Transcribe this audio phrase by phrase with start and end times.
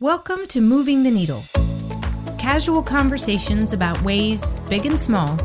[0.00, 1.42] Welcome to Moving the Needle.
[2.38, 5.36] Casual conversations about ways, big and small,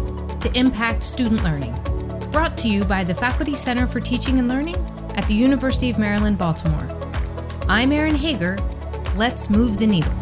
[0.42, 1.74] to impact student learning.
[2.30, 4.76] Brought to you by the Faculty Center for Teaching and Learning
[5.16, 6.88] at the University of Maryland, Baltimore.
[7.68, 8.60] I'm Erin Hager.
[9.16, 10.14] Let's move the needle.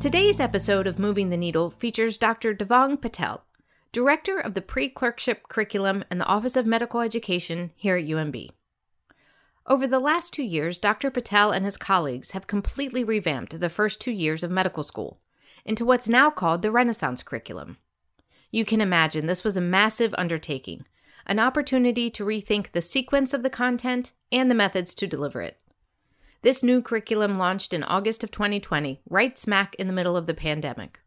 [0.00, 2.52] Today's episode of Moving the Needle features Dr.
[2.52, 3.44] Devang Patel,
[3.92, 8.50] Director of the Pre Clerkship Curriculum and the Office of Medical Education here at UMB.
[9.66, 11.10] Over the last two years, Dr.
[11.10, 15.20] Patel and his colleagues have completely revamped the first two years of medical school
[15.64, 17.76] into what's now called the Renaissance curriculum.
[18.50, 20.84] You can imagine this was a massive undertaking,
[21.26, 25.58] an opportunity to rethink the sequence of the content and the methods to deliver it.
[26.42, 30.34] This new curriculum launched in August of 2020, right smack in the middle of the
[30.34, 30.98] pandemic.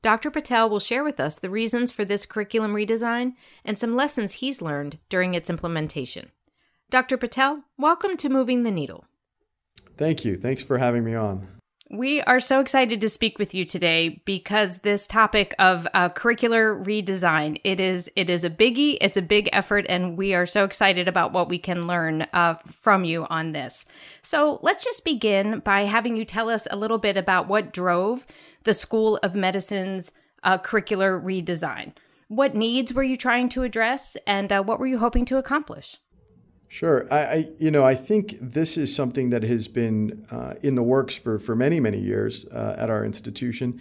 [0.00, 0.30] Dr.
[0.30, 3.32] Patel will share with us the reasons for this curriculum redesign
[3.64, 6.30] and some lessons he's learned during its implementation.
[6.90, 7.18] Dr.
[7.18, 9.04] Patel, welcome to Moving the Needle.
[9.98, 10.38] Thank you.
[10.38, 11.46] Thanks for having me on.
[11.90, 16.82] We are so excited to speak with you today because this topic of uh, curricular
[16.82, 18.96] redesign it is it is a biggie.
[19.02, 22.54] It's a big effort, and we are so excited about what we can learn uh,
[22.54, 23.84] from you on this.
[24.22, 28.24] So let's just begin by having you tell us a little bit about what drove
[28.62, 31.92] the School of Medicine's uh, curricular redesign.
[32.28, 35.98] What needs were you trying to address, and uh, what were you hoping to accomplish?
[36.68, 37.06] Sure.
[37.10, 40.82] I, I, you know, I think this is something that has been uh, in the
[40.82, 43.80] works for, for many, many years uh, at our institution.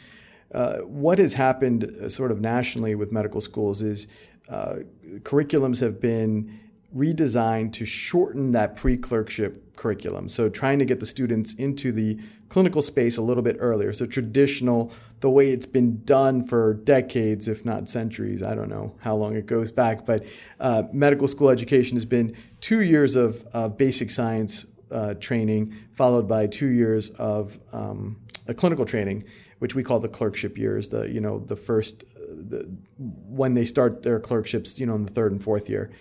[0.54, 4.08] Uh, what has happened uh, sort of nationally with medical schools is
[4.48, 4.78] uh,
[5.20, 6.60] curriculums have been
[6.96, 10.28] redesigned to shorten that pre clerkship curriculum.
[10.28, 13.94] So, trying to get the students into the clinical space a little bit earlier.
[13.94, 18.44] So, traditional the way it's been done for decades, if not centuries.
[18.44, 20.24] I don't know how long it goes back, but
[20.60, 26.28] uh, medical school education has been two years of, of basic science uh, training, followed
[26.28, 28.18] by two years of um,
[28.56, 29.24] clinical training,
[29.60, 30.90] which we call the clerkship years.
[30.90, 35.12] The you know the first the, when they start their clerkships, you know, in the
[35.12, 35.92] third and fourth year,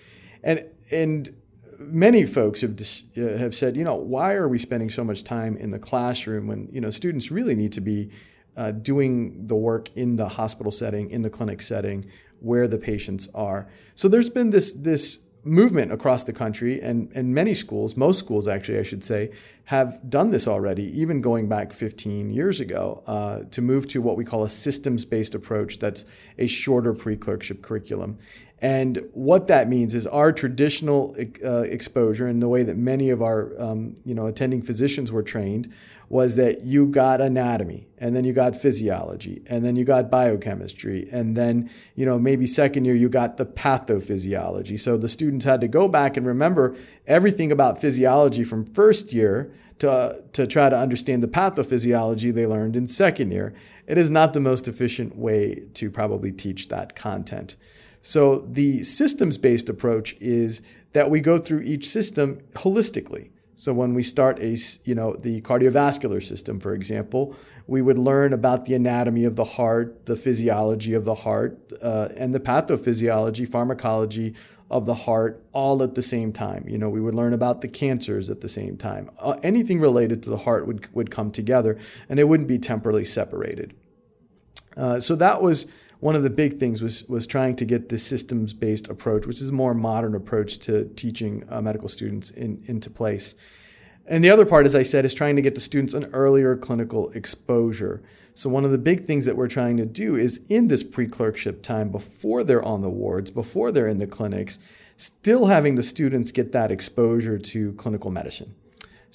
[0.42, 1.34] and and
[1.78, 5.24] many folks have dis, uh, have said, you know, why are we spending so much
[5.24, 8.10] time in the classroom when you know students really need to be
[8.56, 12.10] uh, doing the work in the hospital setting, in the clinic setting,
[12.40, 13.68] where the patients are.
[13.94, 18.48] So there's been this this movement across the country, and and many schools, most schools
[18.48, 19.30] actually, I should say,
[19.66, 24.16] have done this already, even going back 15 years ago, uh, to move to what
[24.16, 25.78] we call a systems-based approach.
[25.78, 26.04] That's
[26.38, 28.18] a shorter pre-clerkship curriculum.
[28.58, 31.14] And what that means is our traditional
[31.44, 35.22] uh, exposure and the way that many of our um, you know attending physicians were
[35.22, 35.72] trained
[36.08, 41.08] was that you got anatomy and then you got physiology and then you got biochemistry
[41.10, 44.78] and then you know maybe second year you got the pathophysiology.
[44.78, 49.52] So the students had to go back and remember everything about physiology from first year
[49.78, 53.54] to, to try to understand the pathophysiology they learned in second year.
[53.86, 57.56] It is not the most efficient way to probably teach that content.
[58.00, 60.62] So the systems based approach is
[60.92, 65.40] that we go through each system holistically so when we start a, you know, the
[65.40, 67.34] cardiovascular system, for example,
[67.66, 72.10] we would learn about the anatomy of the heart, the physiology of the heart, uh,
[72.16, 74.34] and the pathophysiology, pharmacology
[74.70, 76.68] of the heart, all at the same time.
[76.68, 79.10] You know, we would learn about the cancers at the same time.
[79.18, 81.78] Uh, anything related to the heart would would come together,
[82.10, 83.74] and it wouldn't be temporally separated.
[84.76, 85.66] Uh, so that was
[86.06, 89.40] one of the big things was was trying to get this systems based approach, which
[89.42, 93.34] is a more modern approach to teaching uh, medical students in, into place.
[94.06, 96.54] And the other part, as I said, is trying to get the students an earlier
[96.56, 98.04] clinical exposure.
[98.34, 101.60] So one of the big things that we're trying to do is in this pre-clerkship
[101.64, 104.60] time, before they're on the wards, before they're in the clinics,
[104.96, 108.54] still having the students get that exposure to clinical medicine.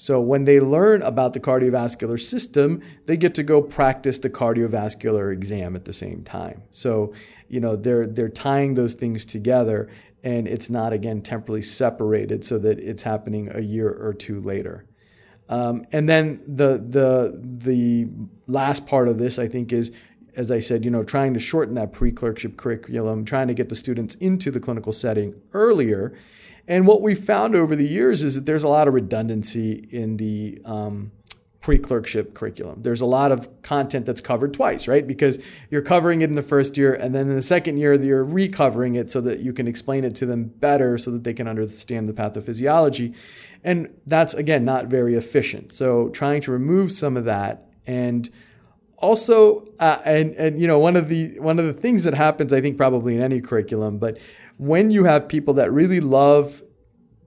[0.02, 5.32] So when they learn about the cardiovascular system, they get to go practice the cardiovascular
[5.32, 6.64] exam at the same time.
[6.72, 7.14] So,
[7.46, 9.88] you know, they're they're tying those things together
[10.24, 14.86] and it's not again temporally separated so that it's happening a year or two later.
[15.48, 18.08] Um, and then the the the
[18.48, 19.92] last part of this, I think, is
[20.34, 23.76] as I said, you know, trying to shorten that pre-clerkship curriculum, trying to get the
[23.76, 26.12] students into the clinical setting earlier
[26.68, 30.16] and what we found over the years is that there's a lot of redundancy in
[30.16, 31.12] the um,
[31.60, 32.82] pre clerkship curriculum.
[32.82, 35.06] There's a lot of content that's covered twice, right?
[35.06, 35.38] Because
[35.70, 38.94] you're covering it in the first year, and then in the second year, you're recovering
[38.94, 42.08] it so that you can explain it to them better so that they can understand
[42.08, 43.14] the pathophysiology.
[43.64, 45.72] And that's, again, not very efficient.
[45.72, 48.28] So trying to remove some of that and
[49.02, 52.52] also uh, and and you know one of the one of the things that happens
[52.52, 54.16] i think probably in any curriculum but
[54.62, 56.62] when you have people that really love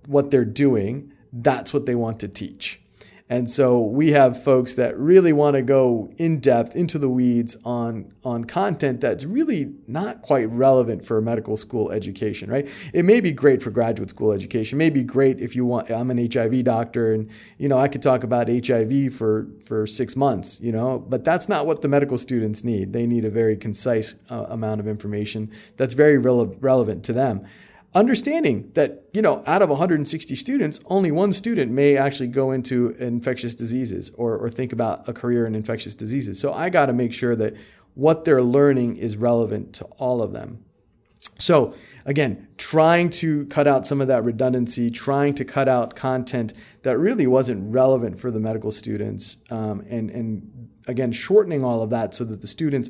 [0.08, 2.80] what they're doing, that's what they want to teach.
[3.28, 7.58] And so we have folks that really want to go in depth into the weeds
[7.66, 12.68] on, on content that's really not quite relevant for medical school education, right?
[12.94, 14.78] It may be great for graduate school education.
[14.78, 17.28] It may be great if you want, I'm an HIV doctor and,
[17.58, 21.50] you know, I could talk about HIV for, for six months, you know, but that's
[21.50, 22.94] not what the medical students need.
[22.94, 27.44] They need a very concise uh, amount of information that's very rele- relevant to them
[27.96, 32.90] understanding that you know out of 160 students only one student may actually go into
[33.00, 36.40] infectious diseases or, or think about a career in infectious diseases.
[36.40, 37.56] So i got to make sure that
[37.94, 40.66] what they're learning is relevant to all of them.
[41.40, 41.74] So
[42.06, 46.54] again trying to cut out some of that redundancy trying to cut out content
[46.84, 51.90] that really wasn't relevant for the medical students um, and, and again shortening all of
[51.90, 52.90] that so that the students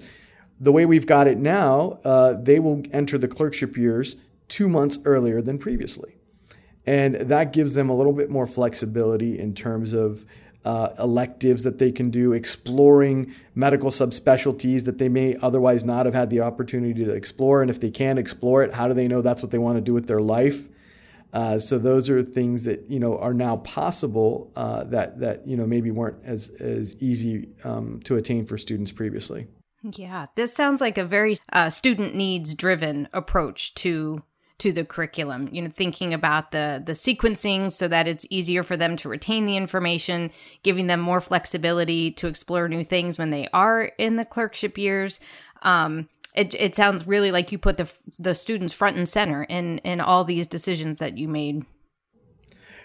[0.59, 4.15] the way we've got it now, uh, they will enter the clerkship years
[4.47, 6.15] two months earlier than previously.
[6.85, 10.25] And that gives them a little bit more flexibility in terms of
[10.63, 16.15] uh, electives that they can do, exploring medical subspecialties that they may otherwise not have
[16.15, 17.61] had the opportunity to explore.
[17.61, 19.81] And if they can explore it, how do they know that's what they want to
[19.81, 20.67] do with their life?
[21.33, 25.57] Uh, so those are things that you know are now possible uh, that that you
[25.57, 29.45] know maybe weren't as as easy um, to attain for students previously.
[29.83, 34.23] Yeah, this sounds like a very uh, student needs driven approach to
[34.57, 38.77] to the curriculum you know thinking about the the sequencing so that it's easier for
[38.77, 40.31] them to retain the information
[40.63, 45.19] giving them more flexibility to explore new things when they are in the clerkship years
[45.63, 49.79] um, it, it sounds really like you put the the students front and center in
[49.79, 51.65] in all these decisions that you made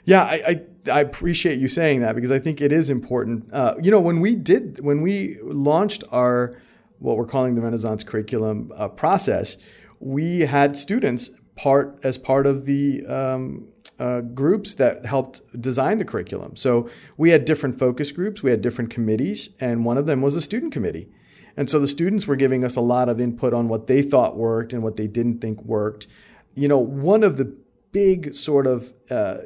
[0.04, 3.52] yeah, I, I, I, appreciate you saying that because I think it is important.
[3.52, 6.58] Uh, you know, when we did, when we launched our,
[6.98, 9.56] what we're calling the Renaissance curriculum uh, process,
[9.98, 11.30] we had students
[11.62, 13.68] part as part of the um,
[13.98, 16.56] uh, groups that helped design the curriculum.
[16.56, 20.36] So we had different focus groups, we had different committees, and one of them was
[20.36, 21.10] a student committee.
[21.58, 24.38] And so the students were giving us a lot of input on what they thought
[24.38, 26.06] worked and what they didn't think worked.
[26.54, 27.54] You know, one of the
[27.92, 29.38] big sort of, uh,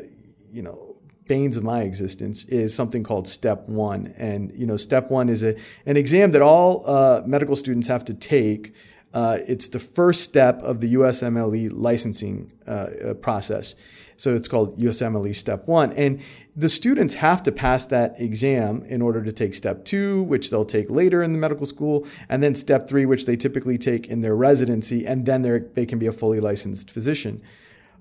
[0.52, 0.94] you know,
[1.26, 5.42] banes of my existence is something called step one and you know step one is
[5.42, 5.56] a,
[5.86, 8.74] an exam that all uh, medical students have to take
[9.14, 13.76] uh, it's the first step of the USMLE licensing uh, uh, process.
[14.16, 15.92] So it's called USMLE Step 1.
[15.92, 16.20] And
[16.56, 20.64] the students have to pass that exam in order to take Step 2, which they'll
[20.64, 24.20] take later in the medical school, and then Step 3, which they typically take in
[24.20, 25.42] their residency, and then
[25.74, 27.40] they can be a fully licensed physician.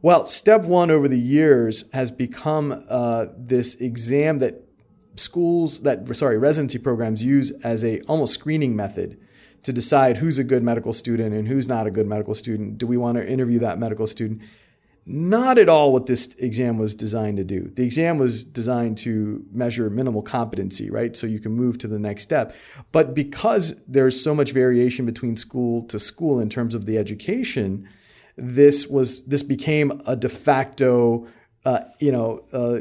[0.01, 4.63] Well, Step 1 over the years has become uh, this exam that
[5.15, 9.19] schools, that sorry, residency programs use as a almost screening method
[9.63, 12.77] to decide who's a good medical student and who's not a good medical student.
[12.77, 14.41] Do we want to interview that medical student?
[15.05, 17.71] Not at all what this exam was designed to do.
[17.75, 21.15] The exam was designed to measure minimal competency, right?
[21.15, 22.55] So you can move to the next step.
[22.93, 27.89] But because there's so much variation between school to school in terms of the education,
[28.37, 31.27] this was this became a de facto,
[31.65, 32.79] uh, you know, uh,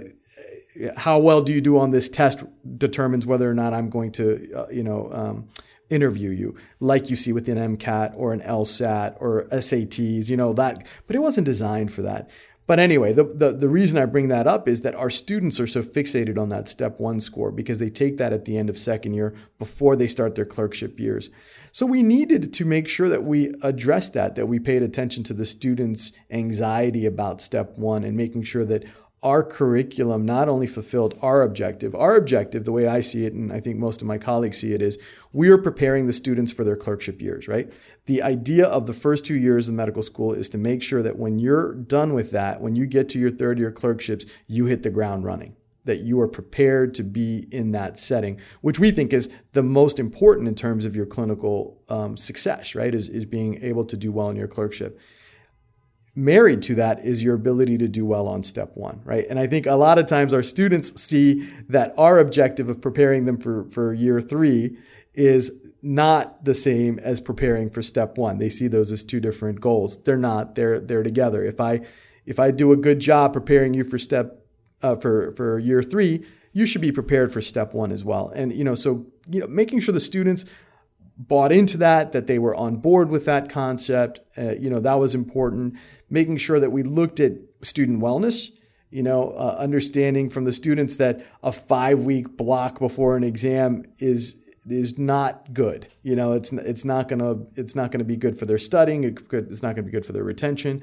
[0.96, 2.42] how well do you do on this test
[2.78, 5.48] determines whether or not I'm going to, uh, you know, um,
[5.92, 10.52] interview you, like you see with an MCAT or an LSAT or SATs, you know,
[10.54, 12.30] that, but it wasn't designed for that.
[12.66, 15.66] But anyway, the, the, the, reason I bring that up is that our students are
[15.66, 18.78] so fixated on that step one score because they take that at the end of
[18.78, 21.28] second year before they start their clerkship years.
[21.72, 25.34] So we needed to make sure that we addressed that, that we paid attention to
[25.34, 28.84] the students' anxiety about step one and making sure that
[29.22, 33.52] our curriculum not only fulfilled our objective, our objective, the way I see it, and
[33.52, 34.98] I think most of my colleagues see it, is
[35.32, 37.72] we are preparing the students for their clerkship years, right?
[38.06, 41.18] The idea of the first two years of medical school is to make sure that
[41.18, 44.82] when you're done with that, when you get to your third year clerkships, you hit
[44.82, 49.12] the ground running, that you are prepared to be in that setting, which we think
[49.12, 52.92] is the most important in terms of your clinical um, success, right?
[52.92, 54.98] Is, is being able to do well in your clerkship
[56.14, 59.26] married to that is your ability to do well on step one, right?
[59.30, 63.24] And I think a lot of times our students see that our objective of preparing
[63.24, 64.76] them for, for year three
[65.14, 65.50] is
[65.82, 68.38] not the same as preparing for step one.
[68.38, 70.02] They see those as two different goals.
[70.02, 70.54] They're not.
[70.54, 71.44] They're they're together.
[71.44, 71.80] If I
[72.24, 74.46] if I do a good job preparing you for step
[74.82, 78.30] uh, for for year three, you should be prepared for step one as well.
[78.34, 80.44] And you know, so you know, making sure the students
[81.16, 84.20] bought into that, that they were on board with that concept.
[84.36, 85.76] Uh, you know, that was important.
[86.12, 88.50] Making sure that we looked at student wellness,
[88.90, 93.84] you know, uh, understanding from the students that a five week block before an exam
[93.98, 94.36] is
[94.68, 95.88] is not good.
[96.02, 99.02] You know, it's it's not gonna it's not gonna be good for their studying.
[99.04, 100.82] It's not gonna be good for their retention.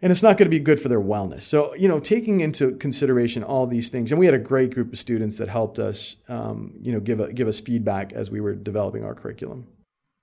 [0.00, 1.42] and it's not to be good for their wellness.
[1.42, 4.92] So, you know, taking into consideration all these things, and we had a great group
[4.92, 8.40] of students that helped us, um, you know, give a, give us feedback as we
[8.40, 9.66] were developing our curriculum.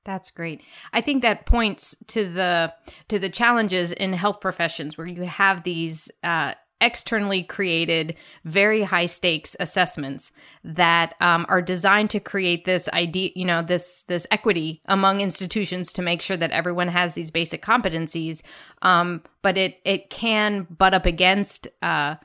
[0.05, 0.61] That's great.
[0.93, 2.73] I think that points to the
[3.09, 9.07] to the challenges in health professions where you have these uh, externally created, very high
[9.07, 10.31] stakes assessments
[10.63, 15.91] that um, are designed to create this idea, you know, this this equity among institutions
[15.93, 18.41] to make sure that everyone has these basic competencies.
[18.83, 21.67] Um, but it it can butt up against.
[21.81, 22.15] Uh,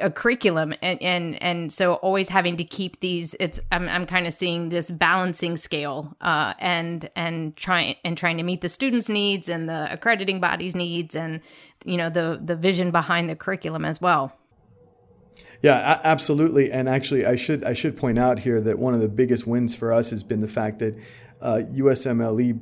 [0.00, 4.26] a curriculum and, and and so always having to keep these it's i'm, I'm kind
[4.26, 9.08] of seeing this balancing scale uh, and and trying and trying to meet the students
[9.08, 11.40] needs and the accrediting bodies needs and
[11.84, 14.32] you know the the vision behind the curriculum as well.
[15.62, 16.72] Yeah absolutely.
[16.72, 19.74] And actually i should i should point out here that one of the biggest wins
[19.74, 20.96] for us has been the fact that
[21.40, 22.60] uh, usmle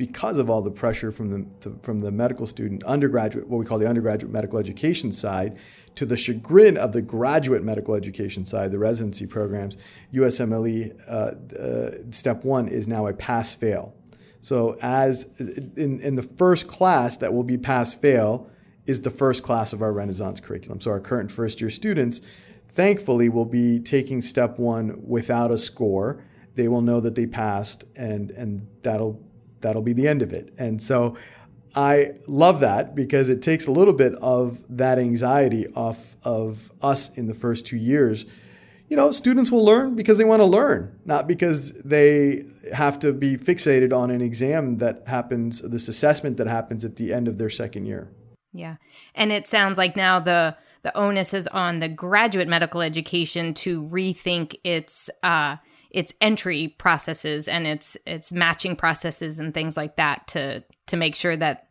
[0.00, 3.78] because of all the pressure from the, from the medical student undergraduate what we call
[3.78, 5.58] the undergraduate medical education side
[5.94, 9.76] to the chagrin of the graduate medical education side, the residency programs,
[10.14, 13.94] USMLE uh, uh, step one is now a pass fail.
[14.40, 15.24] So, as
[15.76, 18.48] in, in the first class that will be pass fail
[18.86, 20.80] is the first class of our Renaissance curriculum.
[20.80, 22.20] So, our current first year students,
[22.68, 26.24] thankfully, will be taking step one without a score.
[26.54, 29.22] They will know that they passed, and, and that'll,
[29.60, 30.54] that'll be the end of it.
[30.56, 31.16] And so,
[31.74, 37.16] I love that because it takes a little bit of that anxiety off of us
[37.16, 38.26] in the first two years.
[38.88, 43.12] You know, students will learn because they want to learn, not because they have to
[43.12, 47.38] be fixated on an exam that happens, this assessment that happens at the end of
[47.38, 48.10] their second year.
[48.52, 48.76] Yeah.
[49.14, 53.84] And it sounds like now the the onus is on the graduate medical education to
[53.84, 55.56] rethink its uh
[55.90, 61.14] its entry processes and its its matching processes and things like that to to make
[61.14, 61.68] sure that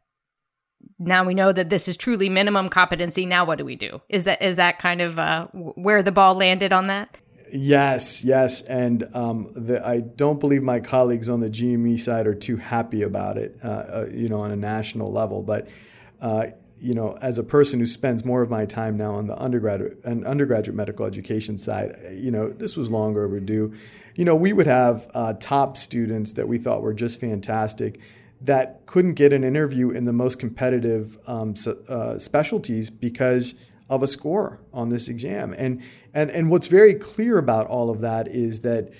[0.97, 3.25] now we know that this is truly minimum competency.
[3.25, 4.01] Now what do we do?
[4.09, 7.17] Is that is that kind of uh, where the ball landed on that?
[7.51, 12.35] Yes, yes, and um, the, I don't believe my colleagues on the GME side are
[12.35, 13.57] too happy about it.
[13.63, 15.67] Uh, uh, you know, on a national level, but
[16.21, 16.47] uh,
[16.79, 19.99] you know, as a person who spends more of my time now on the undergraduate
[20.03, 23.73] and undergraduate medical education side, you know, this was long overdue.
[24.15, 27.99] You know, we would have uh, top students that we thought were just fantastic
[28.41, 31.55] that couldn't get an interview in the most competitive um,
[31.87, 33.55] uh, specialties because
[33.89, 35.53] of a score on this exam.
[35.57, 35.81] And,
[36.13, 38.91] and, and what's very clear about all of that is that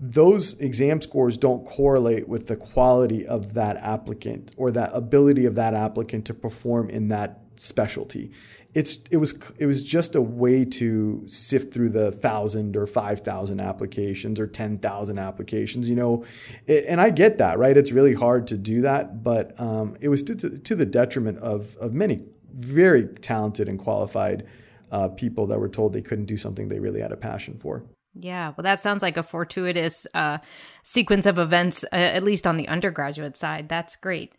[0.00, 5.54] those exam scores don't correlate with the quality of that applicant or that ability of
[5.56, 8.30] that applicant to perform in that specialty
[8.74, 13.20] it's it was it was just a way to sift through the thousand or five
[13.20, 15.88] thousand applications or ten thousand applications.
[15.88, 16.24] You know,
[16.66, 17.76] it, and I get that, right?
[17.76, 21.38] It's really hard to do that, but um, it was to, to, to, the detriment
[21.38, 24.46] of of many very talented and qualified
[24.90, 27.84] uh, people that were told they couldn't do something they really had a passion for.
[28.14, 30.38] Yeah, well, that sounds like a fortuitous uh,
[30.82, 33.68] sequence of events, uh, at least on the undergraduate side.
[33.68, 34.34] That's great.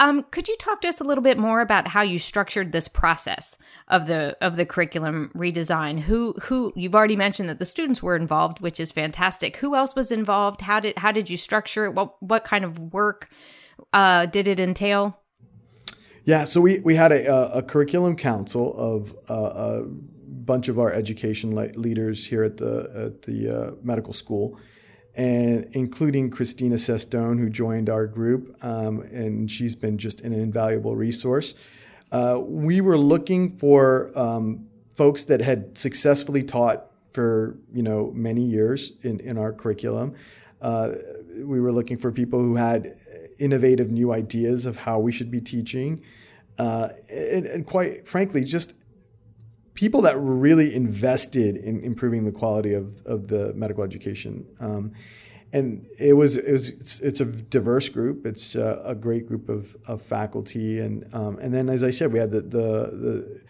[0.00, 2.88] Um, could you talk to us a little bit more about how you structured this
[2.88, 6.00] process of the of the curriculum redesign?
[6.00, 9.56] Who who you've already mentioned that the students were involved, which is fantastic.
[9.58, 10.62] Who else was involved?
[10.62, 11.94] How did how did you structure it?
[11.94, 13.30] What what kind of work
[13.92, 15.20] uh, did it entail?
[16.24, 20.92] Yeah, so we we had a, a curriculum council of uh, a bunch of our
[20.92, 24.58] education leaders here at the at the uh, medical school
[25.16, 30.96] and including Christina Cestone, who joined our group, um, and she's been just an invaluable
[30.96, 31.54] resource.
[32.10, 38.42] Uh, we were looking for um, folks that had successfully taught for you know many
[38.42, 40.14] years in, in our curriculum.
[40.60, 40.92] Uh,
[41.36, 42.96] we were looking for people who had
[43.38, 46.02] innovative new ideas of how we should be teaching,
[46.58, 48.74] uh, and, and quite frankly, just
[49.74, 54.46] people that really invested in improving the quality of, of the medical education.
[54.60, 54.92] Um,
[55.52, 58.26] and it was it was it's, it's a diverse group.
[58.26, 62.12] It's a, a, great group of, of faculty, and um, and then as I said,
[62.12, 63.42] we had the the the,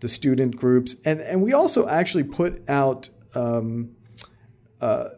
[0.00, 3.08] the student groups, and and we also actually put out.
[3.34, 3.92] Um,
[4.80, 5.10] uh,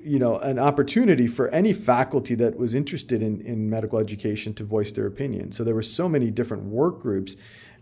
[0.00, 4.64] you know, an opportunity for any faculty that was interested in, in medical education to
[4.64, 5.52] voice their opinion.
[5.52, 7.36] So there were so many different work groups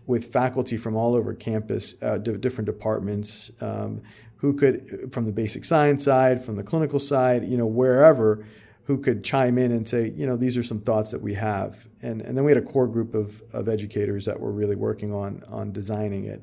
[0.07, 4.01] with faculty from all over campus, uh, different departments, um,
[4.37, 8.45] who could, from the basic science side, from the clinical side, you know, wherever,
[8.85, 11.89] who could chime in and say, you know, these are some thoughts that we have.
[12.01, 15.13] And, and then we had a core group of, of educators that were really working
[15.13, 16.41] on, on designing it.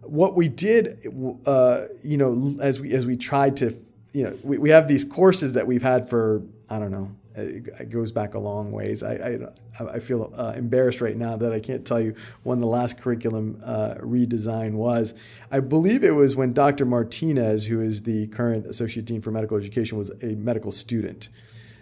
[0.00, 1.06] What we did,
[1.44, 3.76] uh, you know, as we, as we tried to,
[4.12, 7.10] you know, we, we have these courses that we've had for, I don't know,
[7.40, 9.02] it goes back a long ways.
[9.02, 9.38] I,
[9.78, 13.00] I, I feel uh, embarrassed right now that I can't tell you when the last
[13.00, 15.14] curriculum uh, redesign was.
[15.50, 16.84] I believe it was when Dr.
[16.84, 21.28] Martinez, who is the current Associate Dean for Medical Education, was a medical student.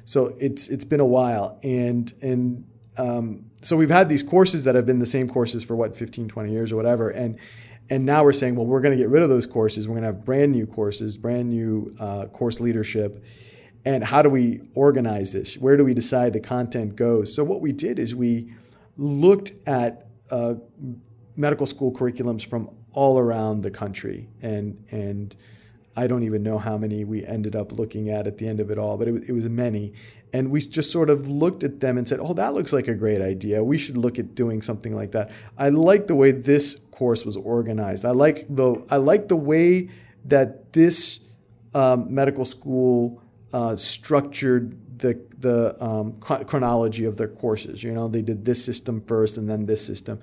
[0.05, 2.65] So it's it's been a while, and and
[2.97, 6.29] um, so we've had these courses that have been the same courses for what 15,
[6.29, 7.39] 20 years or whatever, and
[7.91, 9.89] and now we're saying, well, we're going to get rid of those courses.
[9.89, 13.25] We're going to have brand new courses, brand new uh, course leadership.
[13.85, 15.57] And how do we organize this?
[15.57, 17.35] Where do we decide the content goes?
[17.35, 18.53] So, what we did is we
[18.97, 20.55] looked at uh,
[21.37, 24.29] medical school curriculums from all around the country.
[24.43, 25.35] And, and
[25.97, 28.71] I don't even know how many we ended up looking at at the end of
[28.71, 29.93] it all, but it, it was many.
[30.33, 32.95] And we just sort of looked at them and said, oh, that looks like a
[32.95, 33.63] great idea.
[33.63, 35.31] We should look at doing something like that.
[35.57, 38.05] I like the way this course was organized.
[38.05, 39.91] I like the, I like the way
[40.25, 41.21] that this
[41.75, 47.83] um, medical school uh, structured the, the um, chronology of their courses.
[47.83, 50.21] You know, they did this system first and then this system.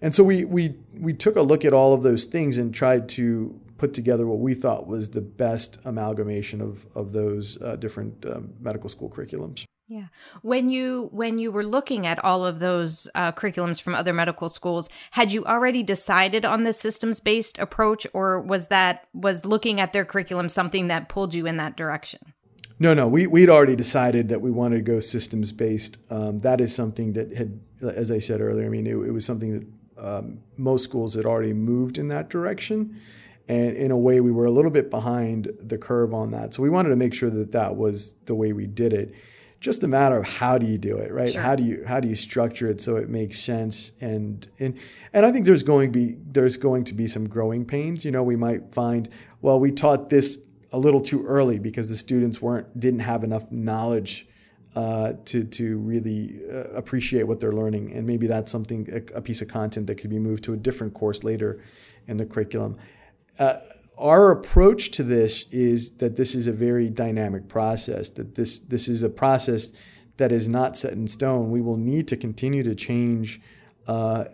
[0.00, 3.08] And so we, we, we took a look at all of those things and tried
[3.10, 8.24] to put together what we thought was the best amalgamation of, of those uh, different
[8.26, 9.64] um, medical school curriculums.
[9.86, 10.06] Yeah.
[10.40, 14.48] When you when you were looking at all of those uh, curriculums from other medical
[14.48, 19.80] schools, had you already decided on the systems based approach, or was that was looking
[19.80, 22.33] at their curriculum something that pulled you in that direction?
[22.84, 25.96] No, no, we we'd already decided that we wanted to go systems based.
[26.10, 29.24] Um, that is something that had, as I said earlier, I mean, it, it was
[29.24, 33.00] something that um, most schools had already moved in that direction.
[33.48, 36.52] And in a way, we were a little bit behind the curve on that.
[36.52, 39.14] So we wanted to make sure that that was the way we did it.
[39.60, 41.32] Just a matter of how do you do it, right?
[41.32, 41.40] Sure.
[41.40, 43.92] How do you how do you structure it so it makes sense?
[44.02, 44.78] And and
[45.14, 48.04] and I think there's going to be there's going to be some growing pains.
[48.04, 49.08] You know, we might find
[49.40, 50.38] well, we taught this
[50.74, 54.26] a little too early because the students weren't didn't have enough knowledge
[54.74, 59.22] uh, to to really uh, appreciate what they're learning, and maybe that's something a, a,
[59.22, 61.62] piece of content that could be moved to a different course later
[62.06, 62.76] in the curriculum
[63.38, 63.56] uh,
[63.96, 68.08] our approach to this is that this is a very dynamic process.
[68.10, 69.72] That this this is a process
[70.16, 71.50] that is not set in stone.
[71.50, 73.40] We will need to continue to change
[73.86, 73.90] uh,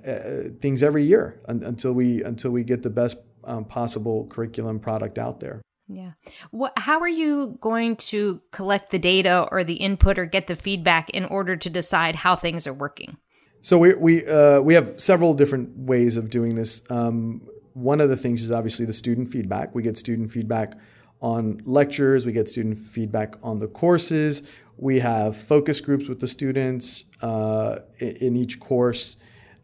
[0.06, 4.80] uh, things every year un- until we until we get the best um, possible curriculum
[4.80, 5.60] product out there.
[5.92, 6.12] Yeah.
[6.52, 10.54] What, how are you going to collect the data or the input or get the
[10.54, 13.16] feedback in order to decide how things are working?
[13.60, 16.82] So we we uh, we have several different ways of doing this.
[16.90, 17.42] Um,
[17.74, 19.74] one of the things is obviously the student feedback.
[19.74, 20.78] We get student feedback
[21.20, 24.42] on lectures, we get student feedback on the courses.
[24.78, 29.18] We have focus groups with the students uh, in each course.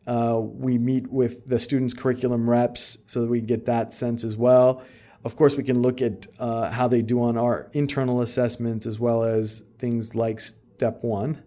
[0.06, 4.36] Uh, we meet with the students' curriculum reps so that we get that sense as
[4.36, 4.84] well.
[5.26, 8.98] Of course, we can look at uh, how they do on our internal assessments as
[8.98, 11.42] well as things like step one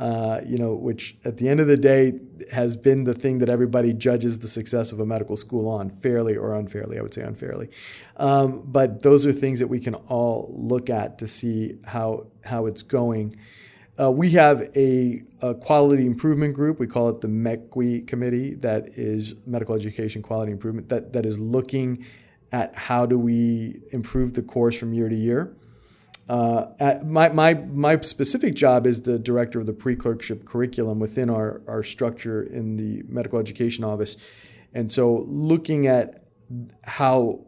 [0.00, 2.14] uh, you know, which at the end of the day
[2.52, 6.34] has been the thing that everybody judges the success of a medical school on, fairly
[6.34, 6.98] or unfairly.
[6.98, 7.68] I would say unfairly,
[8.16, 12.64] um, but those are things that we can all look at to see how how
[12.64, 13.36] it's going.
[14.00, 16.80] Uh, we have a, a, quality improvement group.
[16.80, 18.54] We call it the MEQI committee.
[18.54, 20.88] That is medical education quality improvement.
[20.88, 22.06] That that is looking
[22.52, 25.56] at how do we improve the course from year to year.
[26.28, 31.28] Uh, my, my, my specific job is the director of the pre clerkship curriculum within
[31.28, 34.16] our, our structure in the medical education office.
[34.72, 36.24] And so, looking at
[36.84, 37.46] how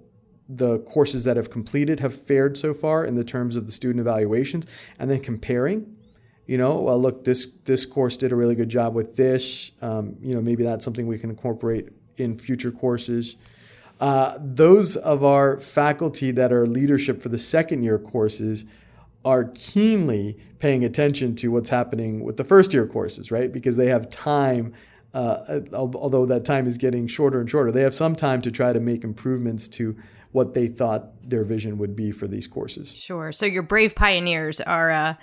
[0.49, 4.01] the courses that have completed have fared so far in the terms of the student
[4.01, 4.67] evaluations,
[4.99, 5.97] and then comparing.
[6.47, 9.71] You know, well, look, this this course did a really good job with this.
[9.81, 13.37] Um, you know, maybe that's something we can incorporate in future courses.
[14.03, 18.65] Uh, those of our faculty that are leadership for the second year courses
[19.25, 23.53] are keenly paying attention to what's happening with the first year courses, right?
[23.53, 24.75] Because they have time,
[25.15, 28.73] uh, although that time is getting shorter and shorter, they have some time to try
[28.73, 29.97] to make improvements to
[30.33, 32.93] what they thought their vision would be for these courses.
[32.93, 33.31] Sure.
[33.31, 34.91] So your brave pioneers are.
[34.91, 35.15] Uh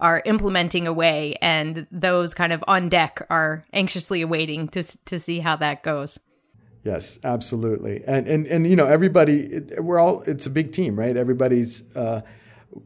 [0.00, 5.38] are implementing away and those kind of on deck are anxiously awaiting to to see
[5.38, 6.18] how that goes.
[6.84, 8.04] Yes, absolutely.
[8.06, 11.16] And and and you know, everybody we're all it's a big team, right?
[11.16, 12.20] Everybody's uh,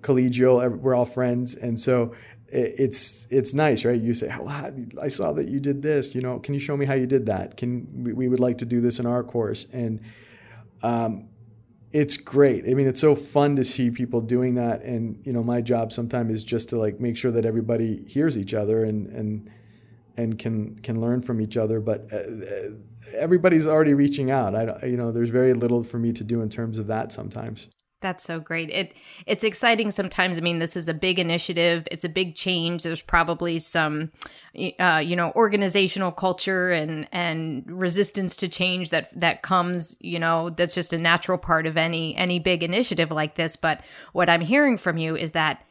[0.02, 2.14] collegial, we're all friends, and so
[2.46, 4.00] it's it's nice, right?
[4.00, 4.70] You say, "Oh,
[5.02, 6.14] I saw that you did this.
[6.14, 7.56] You know, can you show me how you did that?
[7.56, 10.00] Can we, we would like to do this in our course?" And
[10.82, 11.28] um,
[11.92, 12.66] it's great.
[12.66, 14.82] I mean, it's so fun to see people doing that.
[14.82, 18.38] And you know, my job sometimes is just to like make sure that everybody hears
[18.38, 19.50] each other and and
[20.16, 21.80] and can can learn from each other.
[21.80, 22.70] But uh,
[23.14, 24.54] everybody's already reaching out.
[24.54, 27.68] I you know, there's very little for me to do in terms of that sometimes.
[28.00, 28.70] That's so great.
[28.70, 28.94] It
[29.26, 30.38] it's exciting sometimes.
[30.38, 31.88] I mean, this is a big initiative.
[31.90, 32.84] It's a big change.
[32.84, 34.12] There's probably some,
[34.78, 39.96] uh, you know, organizational culture and and resistance to change that that comes.
[40.00, 43.56] You know, that's just a natural part of any any big initiative like this.
[43.56, 43.80] But
[44.12, 45.64] what I'm hearing from you is that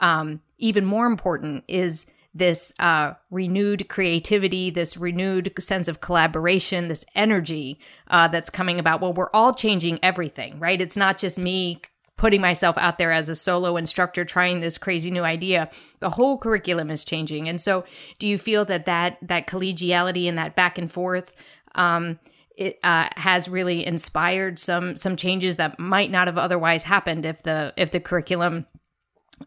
[0.00, 7.04] um, even more important is this uh, renewed creativity, this renewed sense of collaboration, this
[7.14, 9.00] energy uh, that's coming about.
[9.00, 10.80] Well, we're all changing everything, right?
[10.80, 11.82] It's not just me
[12.16, 15.68] putting myself out there as a solo instructor trying this crazy new idea
[15.98, 17.84] the whole curriculum is changing and so
[18.20, 21.34] do you feel that that that collegiality and that back and forth
[21.74, 22.20] um,
[22.56, 27.42] it uh, has really inspired some some changes that might not have otherwise happened if
[27.42, 28.66] the if the curriculum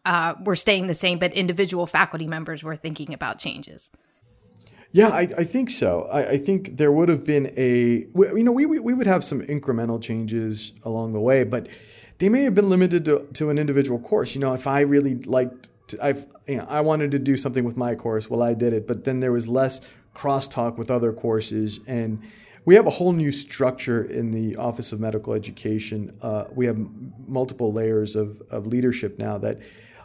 [0.04, 3.90] uh, were staying the same, but individual faculty members were thinking about changes.
[4.92, 6.08] Yeah, I, I think so.
[6.10, 9.24] I, I, think there would have been a, you know, we, we, we would have
[9.24, 11.68] some incremental changes along the way, but
[12.18, 14.34] they may have been limited to, to an individual course.
[14.34, 15.68] You know, if I really liked,
[16.00, 18.86] I've, you know, I wanted to do something with my course, well, I did it,
[18.86, 19.80] but then there was less
[20.14, 21.80] crosstalk with other courses.
[21.86, 22.22] And
[22.64, 26.16] we have a whole new structure in the Office of Medical Education.
[26.22, 26.78] Uh, we have
[27.28, 29.60] multiple layers of, of leadership now that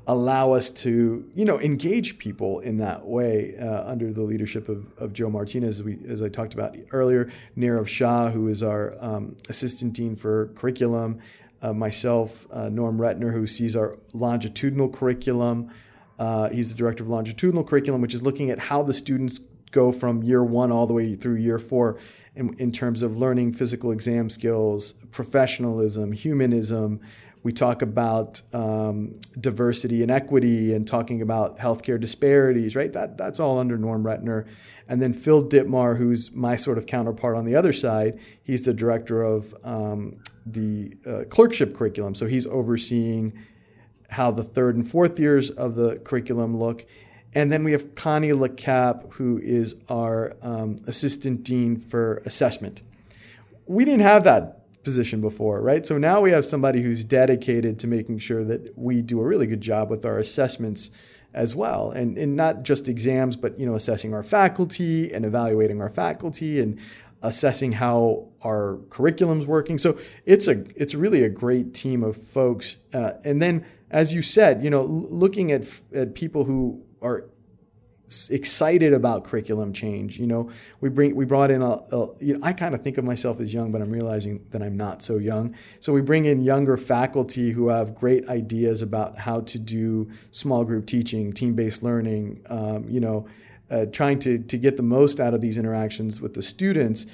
[0.08, 4.92] allow us to, you know, engage people in that way uh, under the leadership of,
[4.98, 8.96] of Joe Martinez, as, we, as I talked about earlier, Nirav Shah, who is our
[9.00, 11.20] um, assistant dean for curriculum,
[11.62, 15.72] uh, myself, uh, Norm Retener, who sees our longitudinal curriculum.
[16.18, 19.40] Uh, he's the director of longitudinal curriculum, which is looking at how the students
[19.72, 21.98] go from year one all the way through year four
[22.36, 27.00] in, in terms of learning physical exam skills, professionalism, humanism,
[27.44, 32.94] we talk about um, diversity and equity and talking about healthcare disparities, right?
[32.94, 34.48] That, that's all under Norm Retener.
[34.88, 38.74] And then Phil Dittmar, who's my sort of counterpart on the other side, he's the
[38.74, 42.14] director of um, the uh, clerkship curriculum.
[42.14, 43.34] So he's overseeing
[44.12, 46.86] how the third and fourth years of the curriculum look.
[47.34, 52.84] And then we have Connie LeCap, who is our um, assistant dean for assessment.
[53.66, 55.86] We didn't have that position before, right?
[55.86, 59.48] So now we have somebody who's dedicated to making sure that we do a really
[59.48, 60.91] good job with our assessments
[61.34, 61.91] as well.
[61.91, 66.60] And, and not just exams but you know assessing our faculty and evaluating our faculty
[66.60, 66.80] and
[67.22, 69.78] assessing how our curriculum's working.
[69.78, 72.78] So it's a it's really a great team of folks.
[72.94, 77.26] Uh, and then as you said you know looking at at people who are
[78.30, 80.19] excited about curriculum change.
[80.19, 82.97] You know, we bring we brought in a, a you know, I kind of think
[82.97, 85.56] of myself as young, but I'm realizing that I'm not so young.
[85.80, 90.63] So we bring in younger faculty who have great ideas about how to do small
[90.63, 92.41] group teaching, team-based learning.
[92.50, 93.28] Um, you know,
[93.69, 97.06] uh, trying to to get the most out of these interactions with the students.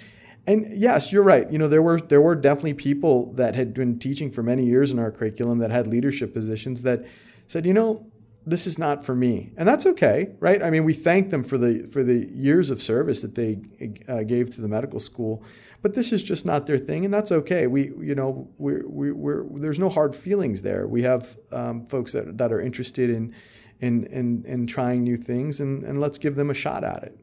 [0.48, 1.52] And yes, you're right.
[1.52, 4.92] You know, there were there were definitely people that had been teaching for many years
[4.92, 7.06] in our curriculum that had leadership positions that
[7.48, 8.08] said, you know,
[8.48, 10.64] this is not for me, and that's okay, right?
[10.64, 13.60] I mean, we thank them for the for the years of service that they
[14.08, 15.44] uh, gave to the medical school,
[15.82, 17.68] but this is just not their thing, and that's okay.
[17.68, 20.88] We, you know, we're, we, we're there's no hard feelings there.
[20.88, 23.36] We have um, folks that that are interested in
[23.80, 27.20] in in, in trying new things, and and let's give them a shot at it.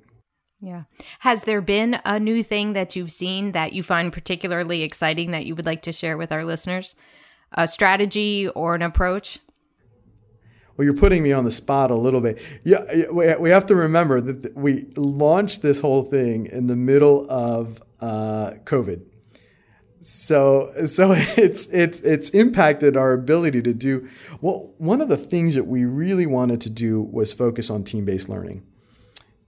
[0.60, 0.84] Yeah.
[1.20, 5.46] Has there been a new thing that you've seen that you find particularly exciting that
[5.46, 6.96] you would like to share with our listeners?
[7.52, 9.40] A strategy or an approach?
[10.76, 12.40] Well, you're putting me on the spot a little bit.
[12.64, 17.82] Yeah, we have to remember that we launched this whole thing in the middle of
[18.00, 19.02] uh, COVID.
[20.00, 24.08] So, so it's it's it's impacted our ability to do.
[24.40, 28.28] Well, one of the things that we really wanted to do was focus on team-based
[28.28, 28.64] learning,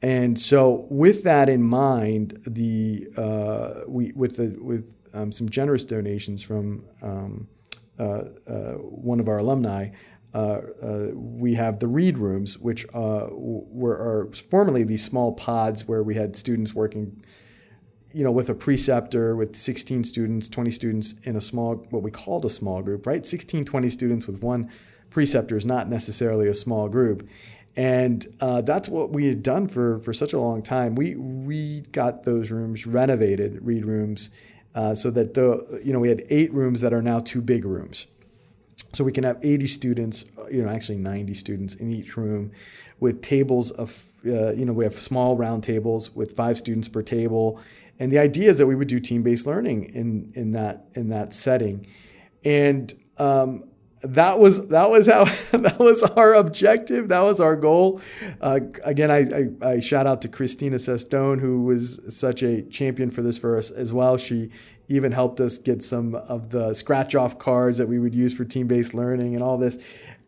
[0.00, 5.84] and so with that in mind, the uh, we with the with um, some generous
[5.84, 7.48] donations from um,
[7.98, 9.90] uh, uh one of our alumni,
[11.14, 16.14] we have the read rooms, which uh, were are formerly these small pods where we
[16.14, 17.22] had students working,
[18.12, 22.10] you know, with a preceptor with 16 students, 20 students in a small, what we
[22.10, 23.26] called a small group, right?
[23.26, 24.70] 16, 20 students with one
[25.10, 27.26] preceptor is not necessarily a small group.
[27.76, 30.94] And uh, that's what we had done for, for such a long time.
[30.94, 34.30] We, we got those rooms renovated, read rooms,
[34.74, 37.64] uh, so that the, you know, we had eight rooms that are now two big
[37.64, 38.06] rooms.
[38.96, 42.50] So we can have 80 students, you know, actually 90 students in each room
[42.98, 47.02] with tables of, uh, you know, we have small round tables with five students per
[47.02, 47.60] table.
[47.98, 51.34] And the idea is that we would do team-based learning in, in that, in that
[51.34, 51.86] setting.
[52.42, 53.64] And, um,
[54.02, 55.24] that was that was how
[55.58, 57.08] that was our objective.
[57.08, 58.00] That was our goal.
[58.40, 63.10] Uh, again, I, I, I, shout out to Christina Cestone, who was such a champion
[63.10, 64.16] for this for us as well.
[64.16, 64.50] She
[64.88, 68.44] even helped us get some of the scratch off cards that we would use for
[68.44, 69.78] team based learning and all this,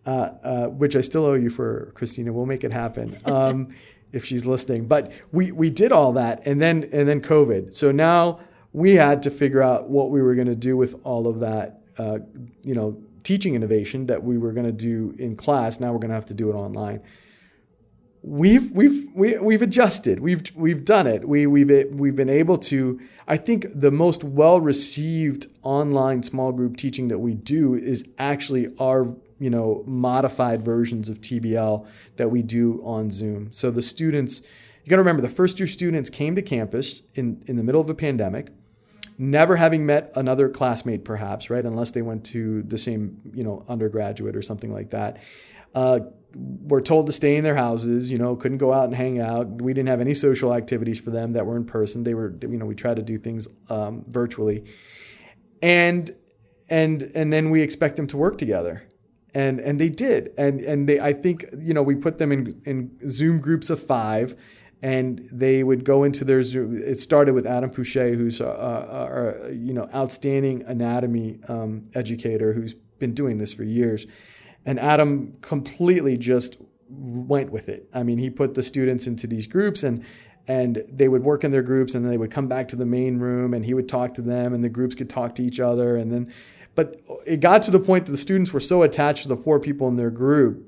[0.07, 2.33] uh, uh, which I still owe you for, Christina.
[2.33, 3.19] We'll make it happen.
[3.27, 3.75] Um,
[4.11, 7.75] if she's listening, but we, we did all that and then, and then COVID.
[7.75, 8.41] So now
[8.73, 11.83] we had to figure out what we were going to do with all of that,
[11.99, 12.21] uh,
[12.65, 15.79] you know, teaching innovation that we were going to do in class.
[15.79, 17.03] Now we're going to have to do it online
[18.29, 20.21] we've we've we, have we have adjusted.
[20.21, 21.27] We've we've done it.
[21.27, 23.01] We we've we've been able to.
[23.27, 28.75] I think the most well received online small group teaching that we do is actually
[28.79, 31.87] our you know modified versions of TBL
[32.17, 33.51] that we do on Zoom.
[33.53, 34.43] So the students,
[34.85, 37.81] you got to remember, the first year students came to campus in in the middle
[37.81, 38.51] of a pandemic.
[39.21, 41.65] Never having met another classmate, perhaps, right?
[41.65, 45.17] Unless they went to the same, you know, undergraduate or something like that.
[45.75, 46.01] Uh,
[46.39, 49.61] were told to stay in their houses, you know, couldn't go out and hang out.
[49.61, 52.05] We didn't have any social activities for them that were in person.
[52.05, 54.65] They were, you know, we tried to do things um, virtually.
[55.61, 56.15] And,
[56.69, 58.85] and, and then we expect them to work together.
[59.35, 60.33] And, and they did.
[60.39, 63.83] And, and they, I think, you know, we put them in, in Zoom groups of
[63.83, 64.37] five
[64.81, 66.81] and they would go into their Zoom.
[66.81, 72.53] It started with Adam Puche, who's a, a, a you know, outstanding anatomy um, educator
[72.53, 74.07] who's been doing this for years
[74.69, 76.59] and Adam completely just
[76.91, 77.89] went with it.
[77.95, 80.05] I mean, he put the students into these groups and
[80.47, 82.85] and they would work in their groups and then they would come back to the
[82.85, 85.59] main room and he would talk to them and the groups could talk to each
[85.59, 85.97] other.
[85.97, 86.31] And then
[86.75, 89.59] but it got to the point that the students were so attached to the four
[89.59, 90.63] people in their group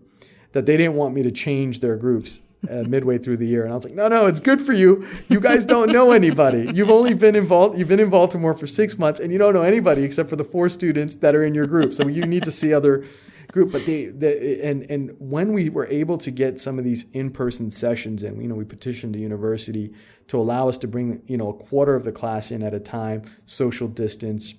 [0.53, 3.65] that they didn't want me to change their groups uh, midway through the year.
[3.65, 5.07] And I was like no no it's good for you.
[5.29, 6.71] You guys don't know anybody.
[6.73, 9.63] You've only been involved you've been in Baltimore for 6 months and you don't know
[9.63, 12.51] anybody except for the four students that are in your group so you need to
[12.51, 13.05] see other
[13.53, 13.73] group.
[13.73, 17.71] But they, they and and when we were able to get some of these in-person
[17.71, 19.93] sessions in, you know, we petitioned the university
[20.29, 22.81] to allow us to bring you know a quarter of the class in at a
[22.81, 24.55] time, social distance,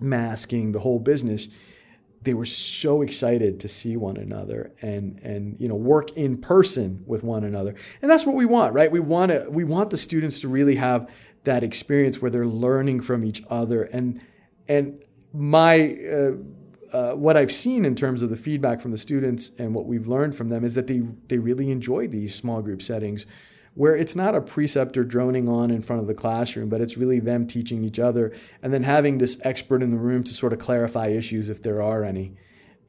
[0.00, 1.48] masking, the whole business.
[2.20, 7.04] They were so excited to see one another and and you know work in person
[7.06, 8.90] with one another, and that's what we want, right?
[8.90, 11.08] We want to we want the students to really have
[11.44, 14.22] that experience where they're learning from each other and
[14.68, 15.02] and
[15.32, 16.32] my uh,
[16.92, 20.08] uh, what I've seen in terms of the feedback from the students and what we've
[20.08, 23.26] learned from them is that they they really enjoy these small group settings
[23.78, 27.20] where it's not a preceptor droning on in front of the classroom, but it's really
[27.20, 30.58] them teaching each other and then having this expert in the room to sort of
[30.58, 32.34] clarify issues if there are any.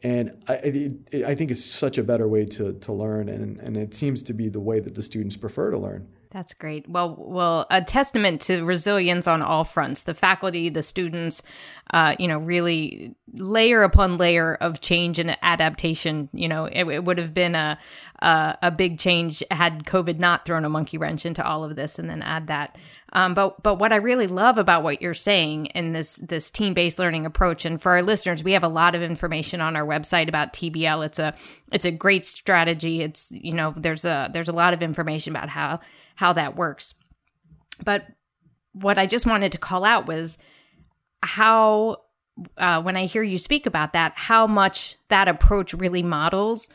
[0.02, 3.78] And I, it, I think it's such a better way to, to learn, and, and
[3.78, 6.08] it seems to be the way that the students prefer to learn.
[6.32, 6.88] That's great.
[6.88, 10.04] Well, well, a testament to resilience on all fronts.
[10.04, 11.42] The faculty, the students,
[11.92, 16.30] uh, you know, really layer upon layer of change and adaptation.
[16.32, 17.80] You know, it, it would have been a,
[18.22, 21.98] a, a big change had COVID not thrown a monkey wrench into all of this,
[21.98, 22.78] and then add that.
[23.12, 26.76] Um, but but what I really love about what you're saying in this this team
[26.76, 29.86] based learning approach, and for our listeners, we have a lot of information on our
[29.86, 31.06] website about TBL.
[31.08, 31.34] It's a
[31.72, 33.02] it's a great strategy.
[33.02, 35.80] It's you know there's a there's a lot of information about how
[36.20, 36.96] how that works.
[37.82, 38.06] But
[38.74, 40.38] what I just wanted to call out was
[41.24, 42.02] how,
[42.58, 46.70] uh, when I hear you speak about that, how much that approach really models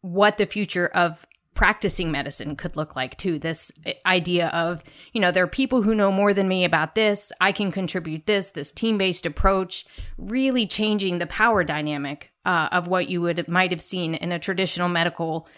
[0.00, 3.72] what the future of practicing medicine could look like too this
[4.06, 7.50] idea of you know there are people who know more than me about this i
[7.50, 9.84] can contribute this this team-based approach
[10.16, 14.38] really changing the power dynamic uh, of what you would might have seen in a
[14.38, 15.48] traditional medical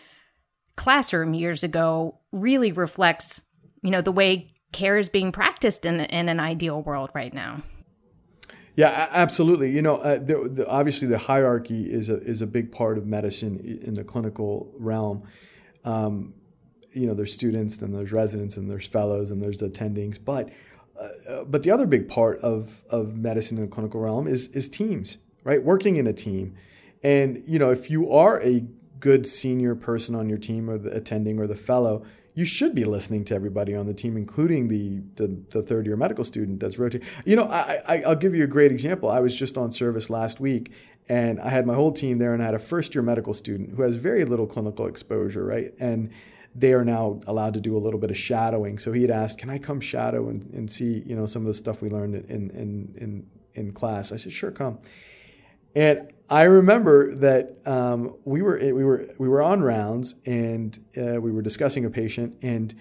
[0.81, 3.43] classroom years ago really reflects,
[3.83, 7.63] you know, the way care is being practiced in, in an ideal world right now.
[8.77, 9.71] Yeah, absolutely.
[9.73, 13.05] You know, uh, the, the, obviously the hierarchy is a is a big part of
[13.05, 15.25] medicine in the clinical realm.
[15.85, 16.33] Um,
[16.93, 20.19] you know, there's students, then there's residents, and there's fellows, and there's attendings.
[20.25, 20.49] But
[20.99, 24.49] uh, uh, but the other big part of of medicine in the clinical realm is
[24.49, 25.63] is teams, right?
[25.63, 26.55] Working in a team,
[27.03, 28.65] and you know, if you are a
[29.01, 32.85] good senior person on your team or the attending or the fellow, you should be
[32.85, 36.79] listening to everybody on the team, including the the, the third year medical student that's
[36.79, 37.07] rotating.
[37.25, 39.09] You know, I, I I'll give you a great example.
[39.09, 40.73] I was just on service last week,
[41.09, 43.75] and I had my whole team there, and I had a first year medical student
[43.75, 45.75] who has very little clinical exposure, right?
[45.81, 46.11] And
[46.55, 48.79] they are now allowed to do a little bit of shadowing.
[48.79, 51.49] So he had asked, "Can I come shadow and, and see you know some of
[51.49, 54.79] the stuff we learned in in in in class?" I said, "Sure, come."
[55.75, 61.21] And I remember that um, we were we were we were on rounds and uh,
[61.21, 62.75] we were discussing a patient, and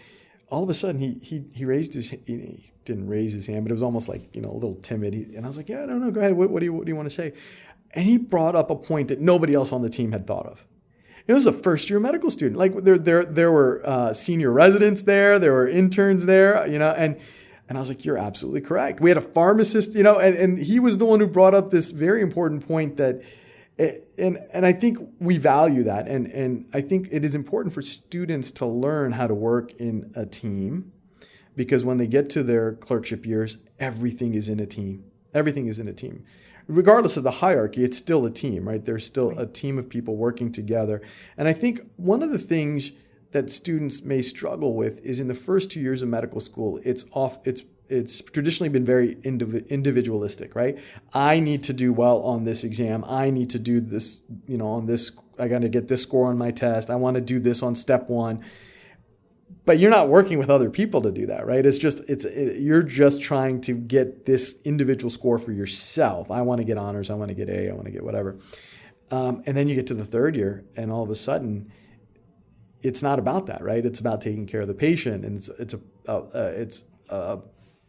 [0.49, 3.71] all of a sudden he he he raised his he didn't raise his hand, but
[3.71, 5.13] it was almost like you know a little timid.
[5.13, 6.33] He, and I was like, yeah, I don't go ahead.
[6.33, 7.33] What, what do you what do you want to say?
[7.95, 10.65] And he brought up a point that nobody else on the team had thought of.
[11.25, 12.57] It was a first year medical student.
[12.57, 16.91] Like there there there were uh, senior residents there, there were interns there, you know,
[16.91, 17.19] and
[17.69, 18.99] And I was like, you're absolutely correct.
[18.99, 21.69] We had a pharmacist, you know, and, and he was the one who brought up
[21.69, 23.21] this very important point that,
[23.77, 26.07] and, and I think we value that.
[26.07, 30.11] And, and I think it is important for students to learn how to work in
[30.15, 30.91] a team
[31.55, 35.03] because when they get to their clerkship years, everything is in a team.
[35.33, 36.25] Everything is in a team.
[36.67, 38.83] Regardless of the hierarchy, it's still a team, right?
[38.83, 41.01] There's still a team of people working together.
[41.37, 42.93] And I think one of the things
[43.31, 47.05] that students may struggle with is in the first two years of medical school, it's
[47.13, 50.77] off, it's it's traditionally been very individualistic, right?
[51.11, 53.03] I need to do well on this exam.
[53.07, 55.11] I need to do this, you know, on this.
[55.39, 56.91] I got to get this score on my test.
[56.91, 58.45] I want to do this on step one.
[59.65, 61.65] But you're not working with other people to do that, right?
[61.65, 66.29] It's just it's it, you're just trying to get this individual score for yourself.
[66.29, 67.09] I want to get honors.
[67.09, 67.69] I want to get A.
[67.69, 68.37] I want to get whatever.
[69.11, 71.71] Um, and then you get to the third year, and all of a sudden,
[72.81, 73.85] it's not about that, right?
[73.85, 77.37] It's about taking care of the patient, and it's it's a uh, uh, it's uh,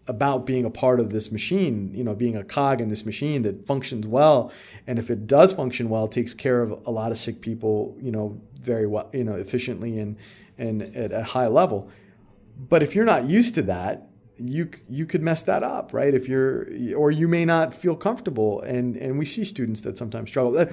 [0.07, 3.43] about being a part of this machine, you know, being a cog in this machine
[3.43, 4.53] that functions well,
[4.87, 8.11] and if it does function well, takes care of a lot of sick people, you
[8.11, 10.17] know, very well, you know, efficiently and
[10.59, 11.89] and at a high level.
[12.59, 16.15] But if you're not used to that, you you could mess that up, right?
[16.15, 20.31] If you're or you may not feel comfortable, and and we see students that sometimes
[20.31, 20.67] struggle.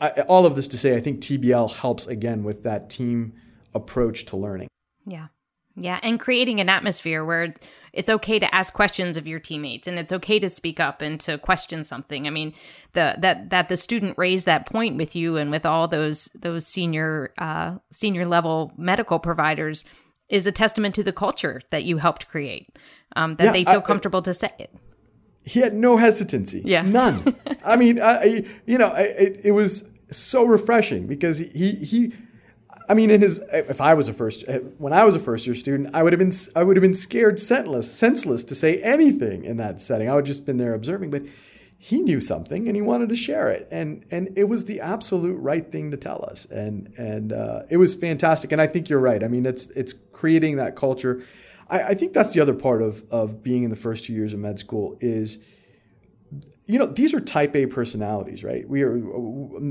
[0.00, 3.34] I, all of this to say, I think TBL helps again with that team
[3.74, 4.68] approach to learning.
[5.06, 5.28] Yeah.
[5.76, 6.00] Yeah.
[6.02, 7.54] And creating an atmosphere where
[7.92, 11.18] it's okay to ask questions of your teammates and it's okay to speak up and
[11.20, 12.26] to question something.
[12.26, 12.52] I mean,
[12.92, 16.66] the that that the student raised that point with you and with all those those
[16.66, 19.84] senior uh, senior level medical providers
[20.28, 22.68] is a testament to the culture that you helped create.
[23.16, 24.72] Um, that yeah, they feel I, comfortable to say it.
[25.44, 26.62] He had no hesitancy.
[26.64, 27.34] Yeah, none.
[27.64, 32.12] I mean, I, you know, it, it was so refreshing because he he
[32.90, 34.44] I mean, in his, if I was a first,
[34.78, 36.92] when I was a first year student, I would have been, I would have been
[36.92, 40.10] scared, senseless, senseless to say anything in that setting.
[40.10, 41.22] I would just been there observing, but
[41.78, 45.36] he knew something and he wanted to share it, and and it was the absolute
[45.36, 48.50] right thing to tell us, and and uh, it was fantastic.
[48.52, 49.22] And I think you're right.
[49.22, 51.22] I mean, it's it's creating that culture.
[51.68, 54.34] I, I think that's the other part of of being in the first two years
[54.34, 55.38] of med school is
[56.70, 58.68] you know, these are type A personalities, right?
[58.68, 58.96] We are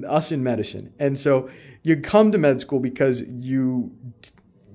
[0.05, 0.93] us in medicine.
[0.99, 1.49] And so
[1.81, 3.95] you come to med school because you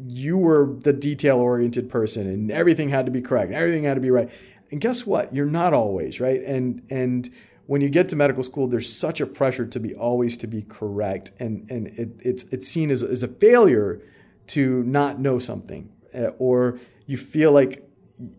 [0.07, 4.01] you were the detail oriented person and everything had to be correct everything had to
[4.01, 4.31] be right.
[4.71, 5.35] And guess what?
[5.35, 6.41] You're not always, right?
[6.43, 7.31] And and
[7.67, 10.63] when you get to medical school, there's such a pressure to be always to be
[10.63, 14.03] correct, and and it, it's it's seen as, as a failure
[14.49, 17.84] to not know something, uh, or you feel like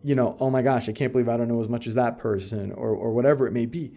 [0.03, 2.17] you know, oh my gosh, I can't believe I don't know as much as that
[2.17, 3.93] person or, or whatever it may be.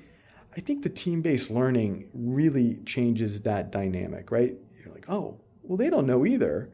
[0.57, 4.57] I think the team based learning really changes that dynamic, right?
[4.79, 6.71] You're like, oh, well, they don't know either.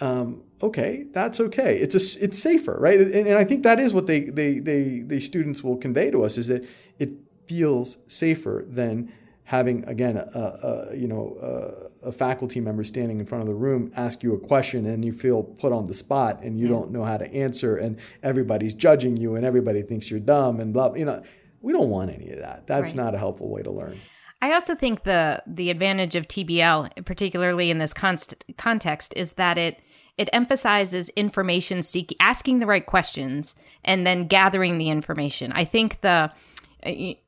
[0.00, 1.78] Um, okay, that's okay.
[1.78, 3.00] It's a, it's safer, right?
[3.00, 6.22] And, and I think that is what they, they, they, the students will convey to
[6.24, 7.10] us is that it
[7.46, 9.12] feels safer than
[9.44, 13.54] having again a, a you know a, a, faculty member standing in front of the
[13.54, 16.90] room ask you a question and you feel put on the spot and you don't
[16.90, 20.92] know how to answer and everybody's judging you and everybody thinks you're dumb and blah
[20.94, 21.22] you know
[21.60, 23.04] we don't want any of that that's right.
[23.04, 23.98] not a helpful way to learn
[24.40, 29.56] I also think the the advantage of TBL, particularly in this const- context, is that
[29.56, 29.80] it
[30.18, 35.52] it emphasizes information seeking, asking the right questions, and then gathering the information.
[35.52, 36.32] I think the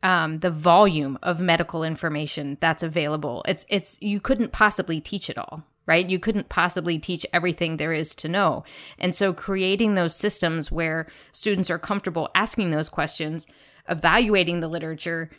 [0.02, 3.44] um, the volume of medical information that's available.
[3.46, 6.08] It's it's you couldn't possibly teach it all, right?
[6.08, 8.64] You couldn't possibly teach everything there is to know.
[8.98, 13.46] And so creating those systems where students are comfortable asking those questions,
[13.88, 15.30] evaluating the literature,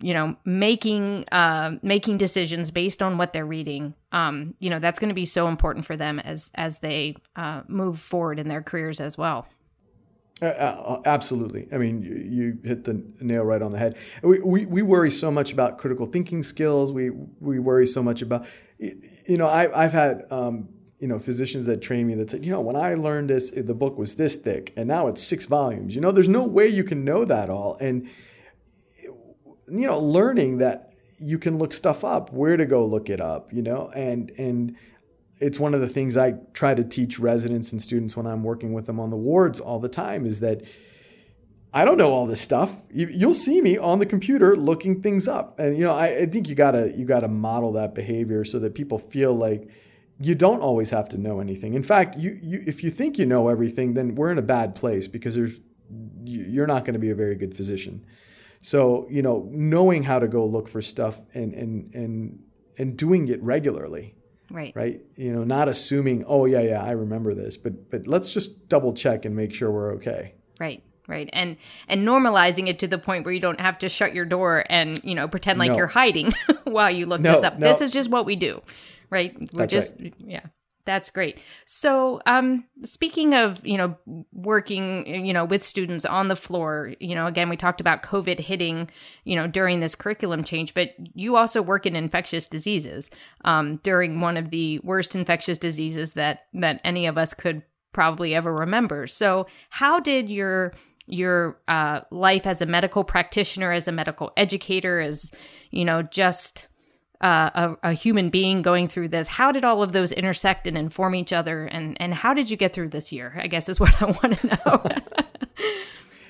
[0.00, 3.94] you know, making uh, making decisions based on what they're reading.
[4.12, 7.62] Um, you know, that's going to be so important for them as as they uh,
[7.68, 9.46] move forward in their careers as well.
[10.42, 11.68] Uh, uh, absolutely.
[11.70, 13.96] I mean, you, you, hit the nail right on the head.
[14.22, 16.92] We, we, we worry so much about critical thinking skills.
[16.92, 18.46] We, we worry so much about,
[18.78, 22.50] you know, I, I've had, um, you know, physicians that train me that said, you
[22.50, 25.94] know, when I learned this, the book was this thick and now it's six volumes.
[25.94, 27.76] You know, there's no way you can know that all.
[27.78, 28.08] And,
[29.02, 33.52] you know, learning that you can look stuff up, where to go look it up,
[33.52, 34.76] you know, and, and,
[35.40, 38.72] it's one of the things I try to teach residents and students when I'm working
[38.72, 40.62] with them on the wards all the time is that
[41.72, 42.76] I don't know all this stuff.
[42.92, 46.48] You'll see me on the computer looking things up, and you know I, I think
[46.48, 49.70] you gotta you gotta model that behavior so that people feel like
[50.20, 51.74] you don't always have to know anything.
[51.74, 54.74] In fact, you, you if you think you know everything, then we're in a bad
[54.74, 55.60] place because there's
[56.24, 58.04] you're not going to be a very good physician.
[58.60, 62.42] So you know knowing how to go look for stuff and and and
[62.78, 64.16] and doing it regularly
[64.50, 64.74] Right.
[64.74, 65.00] Right.
[65.16, 68.92] You know, not assuming, oh yeah, yeah, I remember this, but but let's just double
[68.92, 70.34] check and make sure we're okay.
[70.58, 71.56] Right right and
[71.88, 75.02] and normalizing it to the point where you don't have to shut your door and
[75.02, 75.76] you know pretend like No.
[75.78, 76.32] you're hiding
[76.64, 77.66] while you look No, this up no.
[77.66, 78.62] this is just what we do
[79.08, 80.42] right we're That's just yeah
[80.84, 81.42] that's great.
[81.64, 83.96] So um speaking of you know
[84.32, 88.38] working you know with students on the floor you know again we talked about covid
[88.38, 88.88] hitting
[89.24, 93.10] you know during this curriculum change but you also work in infectious diseases
[93.44, 97.62] um during one of the worst infectious diseases that that any of us could
[97.92, 99.06] probably ever remember.
[99.06, 100.74] So how did your
[101.06, 105.32] your uh, life as a medical practitioner, as a medical educator, as
[105.70, 106.68] you know, just
[107.20, 107.50] uh,
[107.82, 109.28] a, a human being going through this.
[109.28, 112.56] How did all of those intersect and inform each other, and and how did you
[112.56, 113.38] get through this year?
[113.42, 114.86] I guess is what I want to know.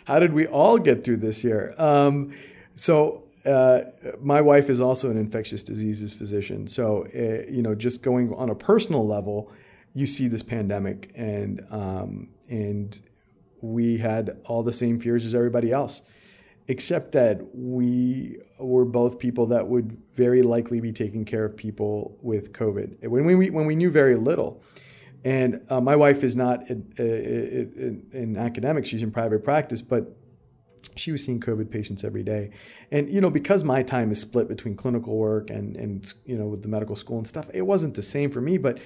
[0.07, 1.73] How did we all get through this year?
[1.79, 2.33] Um,
[2.75, 3.83] so, uh,
[4.21, 6.67] my wife is also an infectious diseases physician.
[6.67, 9.53] So, uh, you know, just going on a personal level,
[9.95, 12.99] you see this pandemic, and um, and
[13.61, 16.03] we had all the same fears as everybody else,
[16.69, 22.17] except that we were both people that would very likely be taking care of people
[22.23, 24.63] with COVID when we when we knew very little.
[25.23, 30.17] And uh, my wife is not in, in academics; she's in private practice, but
[30.97, 32.51] she was seeing COVID patients every day.
[32.91, 36.47] And, you know, because my time is split between clinical work and, and you know,
[36.47, 38.59] with the medical school and stuff, it wasn't the same for me.
[38.59, 38.79] But,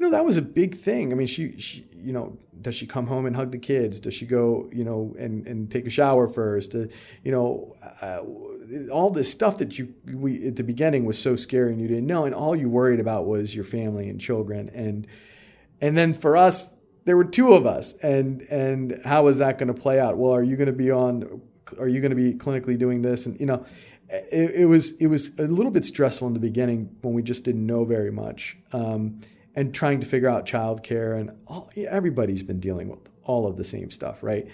[0.00, 1.12] you know, that was a big thing.
[1.12, 4.00] I mean, she, she you know, does she come home and hug the kids?
[4.00, 6.74] Does she go, you know, and, and take a shower first?
[6.74, 6.86] Uh,
[7.22, 8.20] you know, uh,
[8.90, 12.06] all this stuff that you, we, at the beginning was so scary and you didn't
[12.06, 12.24] know.
[12.24, 14.70] And all you worried about was your family and children.
[14.72, 15.06] And,
[15.82, 16.70] and then for us,
[17.04, 20.34] there were two of us and and how is that going to play out well
[20.34, 21.40] are you going to be on
[21.78, 23.64] are you going to be clinically doing this and you know
[24.08, 27.42] it, it was it was a little bit stressful in the beginning when we just
[27.44, 29.18] didn't know very much um,
[29.54, 33.64] and trying to figure out childcare and all, everybody's been dealing with all of the
[33.64, 34.48] same stuff right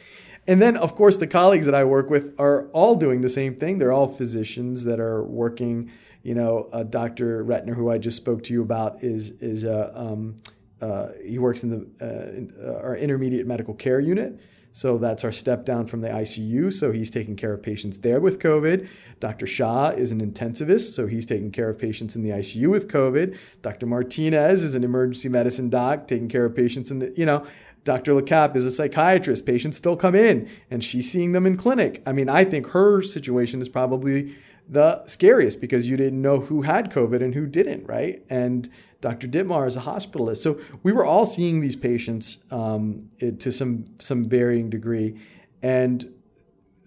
[0.46, 3.54] and then of course the colleagues that i work with are all doing the same
[3.54, 5.90] thing they're all physicians that are working
[6.22, 9.98] you know uh, dr Retener who i just spoke to you about is is a
[9.98, 10.36] um,
[10.80, 14.38] uh, he works in the uh, in, uh, our intermediate medical care unit.
[14.76, 16.70] So that's our step down from the ICU.
[16.70, 18.86] So he's taking care of patients there with COVID.
[19.20, 19.46] Dr.
[19.46, 20.92] Shah is an intensivist.
[20.92, 23.38] So he's taking care of patients in the ICU with COVID.
[23.62, 23.86] Dr.
[23.86, 27.46] Martinez is an emergency medicine doc taking care of patients in the, you know,
[27.84, 28.12] Dr.
[28.12, 29.46] LeCap is a psychiatrist.
[29.46, 32.02] Patients still come in and she's seeing them in clinic.
[32.04, 34.36] I mean, I think her situation is probably
[34.68, 38.24] the scariest because you didn't know who had COVID and who didn't, right?
[38.28, 38.68] And
[39.00, 39.28] Dr.
[39.28, 40.38] Ditmar is a hospitalist.
[40.38, 45.20] So we were all seeing these patients um, to some some varying degree,
[45.62, 46.12] and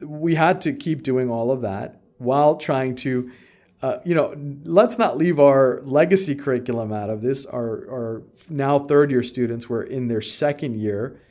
[0.01, 3.31] we had to keep doing all of that while trying to,
[3.81, 7.45] uh, you know, let's not leave our legacy curriculum out of this.
[7.45, 11.21] Our, our now third year students were in their second year,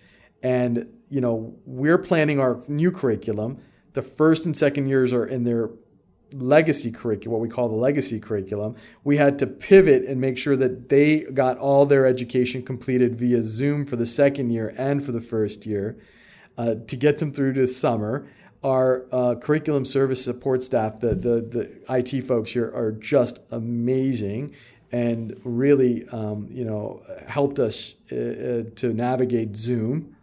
[0.43, 3.59] and you know we're planning our new curriculum.
[3.93, 5.71] The first and second years are in their
[6.33, 10.57] legacy curriculum, what we call the legacy curriculum, we had to pivot and make sure
[10.57, 15.13] that they got all their education completed via Zoom for the second year and for
[15.13, 15.99] the first year
[16.57, 18.29] uh, to get them through to summer.
[18.63, 24.55] Our uh, curriculum service support staff, the, the, the IT folks here, are just amazing
[24.91, 30.17] and really, um, you know, helped us uh, uh, to navigate Zoom.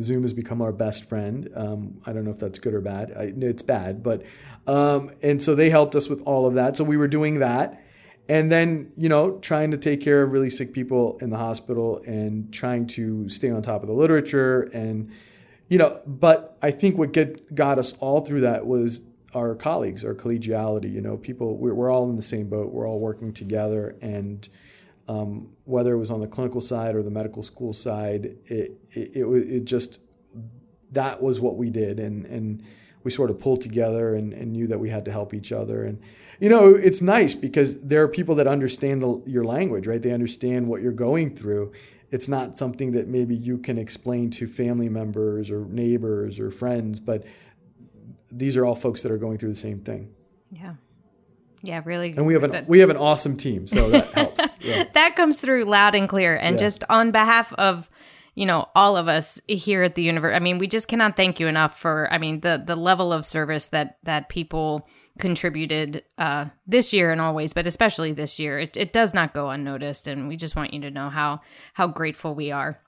[0.00, 1.48] Zoom has become our best friend.
[1.54, 3.12] Um, I don't know if that's good or bad.
[3.16, 4.22] I, it's bad, but
[4.66, 6.76] um, and so they helped us with all of that.
[6.76, 7.82] So we were doing that,
[8.28, 12.02] and then you know trying to take care of really sick people in the hospital
[12.06, 15.10] and trying to stay on top of the literature and
[15.68, 16.00] you know.
[16.06, 19.02] But I think what get, got us all through that was
[19.34, 20.92] our colleagues, our collegiality.
[20.92, 22.72] You know, people we're, we're all in the same boat.
[22.72, 24.48] We're all working together and.
[25.08, 29.08] Um, whether it was on the clinical side or the medical school side, it, it,
[29.14, 30.00] it, it just,
[30.90, 32.00] that was what we did.
[32.00, 32.64] And, and
[33.04, 35.84] we sort of pulled together and, and, knew that we had to help each other.
[35.84, 36.00] And,
[36.40, 40.02] you know, it's nice because there are people that understand the, your language, right?
[40.02, 41.70] They understand what you're going through.
[42.10, 46.98] It's not something that maybe you can explain to family members or neighbors or friends,
[46.98, 47.24] but
[48.30, 50.12] these are all folks that are going through the same thing.
[50.50, 50.74] Yeah.
[51.62, 52.12] Yeah, really.
[52.16, 54.40] And we have an we have an awesome team, so that helps.
[54.66, 54.84] Yeah.
[54.94, 56.36] that comes through loud and clear.
[56.36, 56.66] And Yeah.
[56.66, 57.88] just on behalf of
[58.34, 61.40] you know all of us here at the universe, I mean, we just cannot thank
[61.40, 62.12] you enough for.
[62.12, 64.86] I mean, the the level of service that that people
[65.18, 69.48] contributed uh, this year and always, but especially this year, it, it does not go
[69.48, 70.06] unnoticed.
[70.06, 71.40] And we just want you to know how
[71.72, 72.80] how grateful we are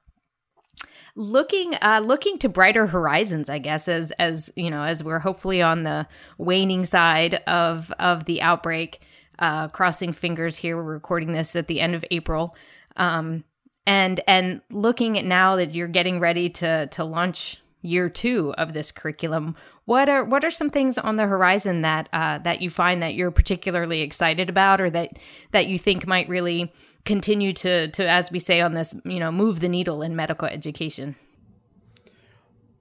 [1.17, 5.61] looking uh looking to brighter horizons i guess as as you know as we're hopefully
[5.61, 6.07] on the
[6.37, 9.01] waning side of of the outbreak
[9.39, 12.57] uh crossing fingers here we're recording this at the end of april
[12.97, 13.45] um
[13.87, 18.73] and and looking at now that you're getting ready to to launch year two of
[18.73, 19.57] this curriculum.
[19.85, 23.15] What are what are some things on the horizon that uh, that you find that
[23.15, 25.19] you're particularly excited about, or that
[25.53, 26.73] that you think might really
[27.05, 30.49] continue to to as we say on this, you know, move the needle in medical
[30.49, 31.17] education?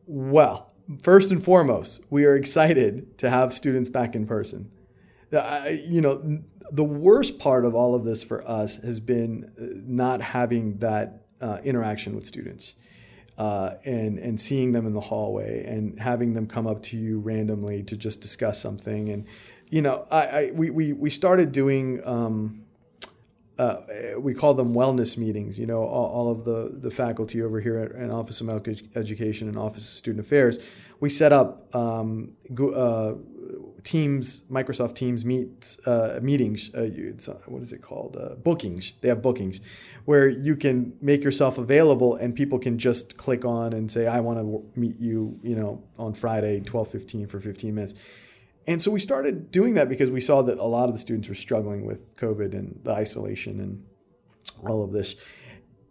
[0.05, 4.72] Well, first and foremost, we are excited to have students back in person.
[5.32, 10.22] You know, the worst part of all of this for us has been uh, not
[10.22, 12.76] having that uh, interaction with students.
[13.38, 17.20] Uh, and and seeing them in the hallway and having them come up to you
[17.20, 19.28] randomly to just discuss something and
[19.70, 22.64] you know I, I we, we we started doing um,
[23.58, 23.82] uh,
[24.20, 25.58] we call them wellness meetings.
[25.58, 29.47] You know, all, all, of the, the faculty over here at Office of Medical Education
[29.47, 30.60] and Office of Student Affairs,
[30.99, 32.34] we set up um,
[32.76, 33.14] uh,
[33.84, 36.74] Teams, Microsoft Teams meets uh, meetings.
[36.76, 36.89] Uh,
[37.30, 38.18] uh, what is it called?
[38.20, 38.91] Uh, bookings.
[38.99, 39.62] They have bookings
[40.03, 44.20] where you can make yourself available, and people can just click on and say, "I
[44.20, 47.93] want to meet you." You know, on Friday, twelve fifteen for fifteen minutes
[48.68, 51.30] and so we started doing that because we saw that a lot of the students
[51.30, 53.86] were struggling with COVID and the isolation and
[54.68, 55.15] all of this.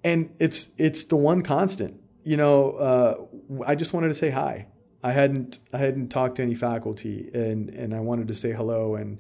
[0.05, 1.99] And it's it's the one constant.
[2.23, 4.67] You know, uh, I just wanted to say hi.
[5.03, 8.95] I hadn't I hadn't talked to any faculty, and and I wanted to say hello,
[8.95, 9.19] and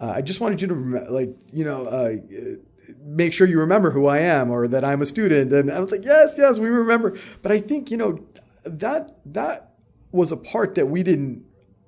[0.00, 1.86] uh, I just wanted you to rem- like you know.
[1.86, 2.16] Uh,
[3.02, 5.50] make sure you remember who I am or that I'm a student.
[5.52, 7.16] And I was like, yes, yes, we remember.
[7.40, 8.26] But I think, you know,
[8.64, 9.74] that that
[10.12, 11.44] was a part that we didn't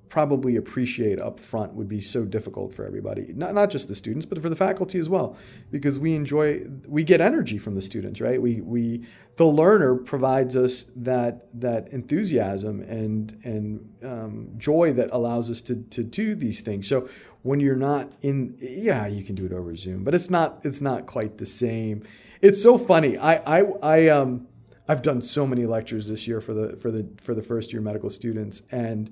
[0.09, 3.33] probably appreciate up front would be so difficult for everybody.
[3.35, 5.35] Not, not just the students but for the faculty as well.
[5.71, 8.41] Because we enjoy we get energy from the students right?
[8.41, 9.05] We we
[9.35, 15.75] the learner provides us that that enthusiasm and and um, joy that allows us to
[15.75, 16.87] to do these things.
[16.87, 17.07] So
[17.43, 20.81] when you're not in yeah you can do it over zoom but it's not it's
[20.81, 22.03] not quite the same.
[22.41, 23.17] It's so funny.
[23.17, 24.47] I i i um
[24.87, 27.81] I've done so many lectures this year for the for the for the first year
[27.81, 29.09] medical students and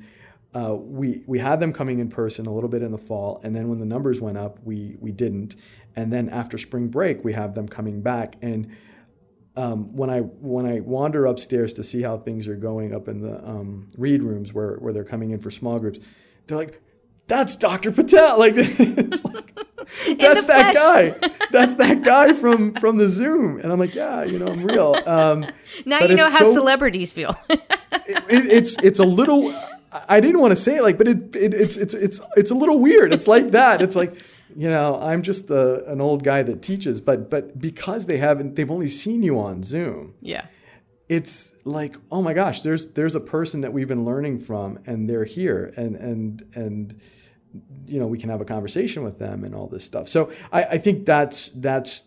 [0.55, 3.53] uh, we we had them coming in person a little bit in the fall, and
[3.53, 5.55] then when the numbers went up, we we didn't.
[5.97, 8.35] And then after spring break, we have them coming back.
[8.41, 8.71] And
[9.57, 13.21] um, when I when I wander upstairs to see how things are going up in
[13.21, 15.99] the um, read rooms where where they're coming in for small groups,
[16.47, 16.81] they're like,
[17.27, 17.91] "That's Dr.
[17.91, 19.51] Patel!" Like it's like.
[20.17, 21.29] That's that guy.
[21.51, 24.95] That's that guy from from the Zoom, and I'm like, yeah, you know, I'm real.
[25.05, 25.45] Um,
[25.85, 27.35] now you know how so, celebrities feel.
[27.49, 27.61] it,
[28.27, 29.53] it's it's a little
[30.07, 32.55] I didn't want to say it like, but it, it, it's it's it's it's a
[32.55, 33.13] little weird.
[33.13, 33.81] It's like that.
[33.81, 34.15] It's like
[34.55, 38.55] you know, I'm just the, an old guy that teaches, but but because they haven't,
[38.55, 40.15] they've only seen you on Zoom.
[40.21, 40.45] Yeah,
[41.09, 45.09] it's like oh my gosh, there's there's a person that we've been learning from, and
[45.09, 47.01] they're here, and and and
[47.85, 50.07] you know we can have a conversation with them and all this stuff.
[50.07, 52.03] So I, I think that's that's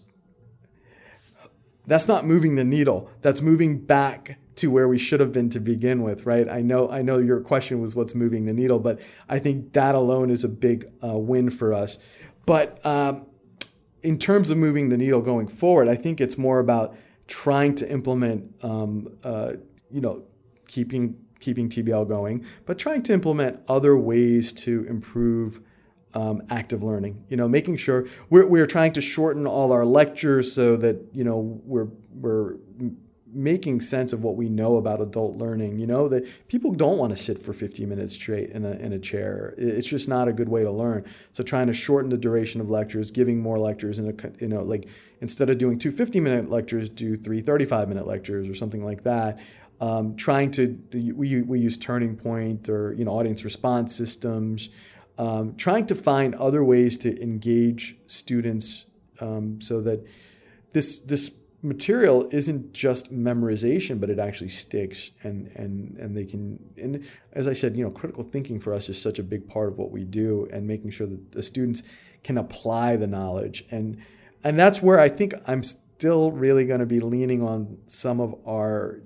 [1.87, 3.11] that's not moving the needle.
[3.23, 6.49] That's moving back to where we should have been to begin with, right?
[6.49, 9.95] I know, I know your question was what's moving the needle, but I think that
[9.95, 11.99] alone is a big uh, win for us.
[12.47, 13.27] But um,
[14.03, 16.97] in terms of moving the needle going forward, I think it's more about
[17.27, 19.55] trying to implement, um, uh,
[19.91, 20.25] you know,
[20.67, 25.61] keeping keeping TBL going, but trying to implement other ways to improve
[26.15, 27.25] um, active learning.
[27.29, 31.25] You know, making sure we're, we're trying to shorten all our lectures so that you
[31.25, 32.57] know we're we're
[33.33, 35.79] making sense of what we know about adult learning.
[35.79, 38.93] You know that people don't want to sit for 50 minutes straight in a in
[38.93, 39.55] a chair.
[39.57, 41.05] It's just not a good way to learn.
[41.33, 44.63] So trying to shorten the duration of lectures, giving more lectures in a you know
[44.63, 44.89] like
[45.21, 49.05] instead of doing two 50 minute lectures, do three 35 minute lectures or something like
[49.05, 49.39] that.
[49.81, 54.71] Um, trying to we we use turning point or you know audience response systems.
[55.19, 58.87] Um, trying to find other ways to engage students
[59.21, 60.07] um, so that
[60.73, 61.31] this this
[61.63, 67.49] material isn't just memorization, but it actually sticks and and and they can and as
[67.49, 69.91] I said, you know, critical thinking for us is such a big part of what
[69.91, 71.83] we do and making sure that the students
[72.23, 73.65] can apply the knowledge.
[73.71, 73.99] And
[74.45, 78.35] and that's where I think I'm still really going to be leaning on some of
[78.47, 79.01] our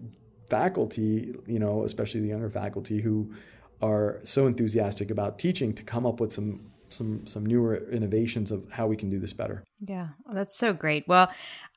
[0.51, 3.33] faculty, you know, especially the younger faculty who
[3.81, 8.71] are so enthusiastic about teaching to come up with some some some newer innovations of
[8.73, 9.65] how we can do this better.
[9.81, 11.09] Yeah, that's so great.
[11.09, 11.31] Well,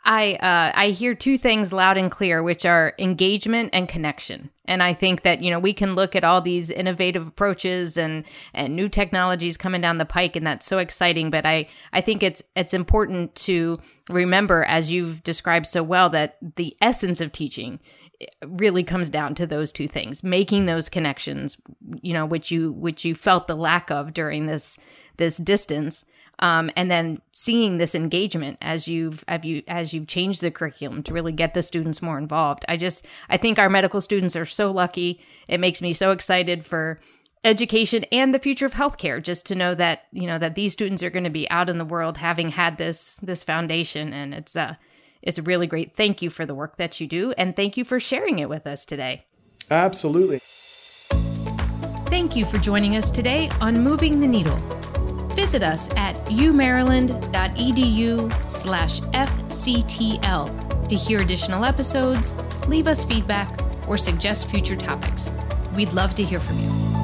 [0.06, 4.52] I uh, I hear two things loud and clear, which are engagement and connection.
[4.66, 8.24] And I think that you know we can look at all these innovative approaches and
[8.54, 11.32] and new technologies coming down the pike, and that's so exciting.
[11.32, 16.38] But I I think it's it's important to remember, as you've described so well, that
[16.56, 17.80] the essence of teaching
[18.46, 21.58] really comes down to those two things making those connections
[22.02, 24.80] you know which you which you felt the lack of during this
[25.18, 26.06] this distance
[26.40, 31.02] Um, and then seeing this engagement as you've as you as you've changed the curriculum
[31.04, 32.66] to really get the students more involved.
[32.68, 35.22] I just I think our medical students are so lucky.
[35.48, 37.00] It makes me so excited for
[37.46, 41.04] education and the future of healthcare just to know that you know that these students
[41.04, 44.56] are going to be out in the world having had this this foundation and it's
[44.56, 44.76] uh
[45.22, 47.86] it's a really great thank you for the work that you do and thank you
[47.86, 49.26] for sharing it with us today
[49.70, 50.40] absolutely
[52.10, 54.60] thank you for joining us today on moving the needle
[55.36, 62.36] visit us at umaryland.edu slash fctl to hear additional episodes
[62.68, 65.30] leave us feedback or suggest future topics.
[65.76, 66.95] We'd love to hear from you